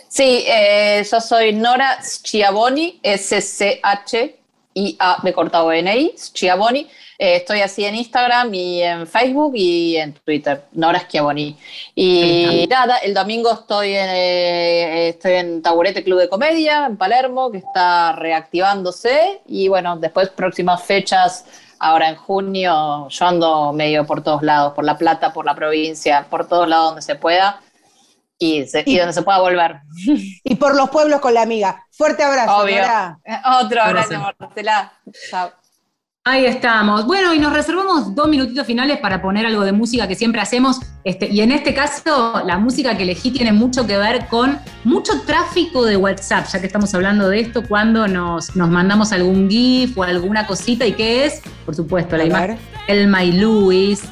[0.08, 3.00] Sí, eh, yo soy Nora Schiavoni,
[4.76, 6.86] S-C-H-I-A de cortado N-I, Schiavoni.
[7.18, 11.56] Eh, estoy así en Instagram y en Facebook y en Twitter, Nora Schiavoni.
[11.94, 17.50] Y nada, el domingo estoy en, eh, estoy en Taburete Club de Comedia, en Palermo,
[17.50, 19.40] que está reactivándose.
[19.46, 21.46] Y bueno, después próximas fechas,
[21.78, 26.26] ahora en junio, yo ando medio por todos lados, por La Plata, por la provincia,
[26.28, 27.60] por todos lados donde se pueda.
[28.38, 29.76] Y, se- y donde se pueda volver.
[30.44, 31.84] Y por los pueblos con la amiga.
[31.90, 32.76] Fuerte abrazo, Obvio.
[32.82, 33.18] Nora.
[33.62, 34.20] Otro abrazo.
[34.38, 34.92] Marcela.
[35.30, 35.50] Chao.
[36.28, 37.06] Ahí estamos.
[37.06, 40.80] Bueno, y nos reservamos dos minutitos finales para poner algo de música que siempre hacemos.
[41.04, 45.20] Este, y en este caso, la música que elegí tiene mucho que ver con mucho
[45.22, 49.96] tráfico de WhatsApp, ya que estamos hablando de esto, cuando nos, nos mandamos algún GIF
[49.96, 50.84] o alguna cosita.
[50.84, 51.42] ¿Y qué es?
[51.64, 52.58] Por supuesto, la A imagen
[52.88, 54.02] Elma y Luis.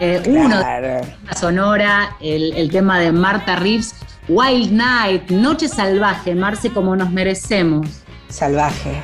[0.00, 1.00] Eh, Uno, Claro.
[1.26, 3.94] la sonora, el, el tema de Marta Reeves,
[4.28, 7.86] Wild Night, Noche Salvaje, Marce, como nos merecemos.
[8.28, 9.00] Salvaje.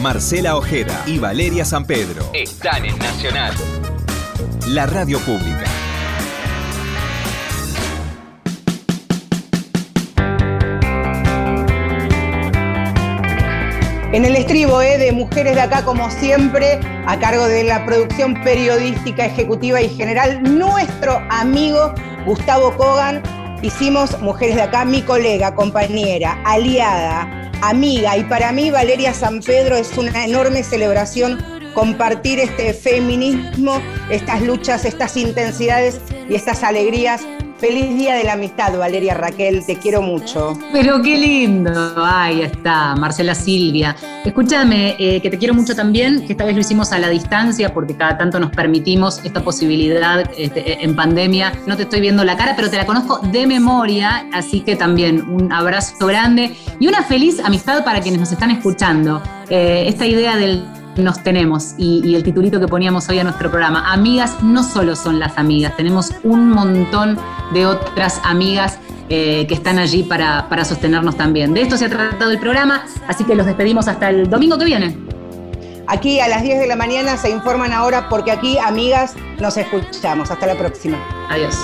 [0.00, 3.52] Marcela Ojeda y Valeria San Pedro están en Nacional.
[4.68, 5.64] La radio pública.
[14.12, 14.98] En el estribo ¿eh?
[14.98, 20.42] de Mujeres de Acá, como siempre, a cargo de la producción periodística, ejecutiva y general,
[20.44, 21.92] nuestro amigo
[22.24, 23.20] Gustavo Kogan.
[23.62, 29.76] Hicimos Mujeres de Acá, mi colega, compañera, aliada, amiga, y para mí Valeria San Pedro
[29.76, 31.38] es una enorme celebración
[31.74, 33.80] compartir este feminismo,
[34.10, 37.22] estas luchas, estas intensidades y estas alegrías.
[37.58, 40.56] Feliz Día de la Amistad, Valeria Raquel, te quiero mucho.
[40.72, 41.72] Pero qué lindo.
[41.96, 43.96] Ahí está, Marcela Silvia.
[44.24, 47.74] Escúchame, eh, que te quiero mucho también, que esta vez lo hicimos a la distancia
[47.74, 51.52] porque cada tanto nos permitimos esta posibilidad este, en pandemia.
[51.66, 55.28] No te estoy viendo la cara, pero te la conozco de memoria, así que también
[55.28, 59.20] un abrazo grande y una feliz amistad para quienes nos están escuchando.
[59.50, 60.64] Eh, esta idea del
[60.98, 63.92] nos tenemos y, y el titulito que poníamos hoy a nuestro programa.
[63.92, 67.18] Amigas no solo son las amigas, tenemos un montón
[67.52, 68.78] de otras amigas
[69.10, 71.54] eh, que están allí para, para sostenernos también.
[71.54, 74.66] De esto se ha tratado el programa, así que los despedimos hasta el domingo que
[74.66, 74.98] viene.
[75.86, 80.30] Aquí a las 10 de la mañana se informan ahora porque aquí, amigas, nos escuchamos.
[80.30, 80.98] Hasta la próxima.
[81.30, 81.56] Adiós.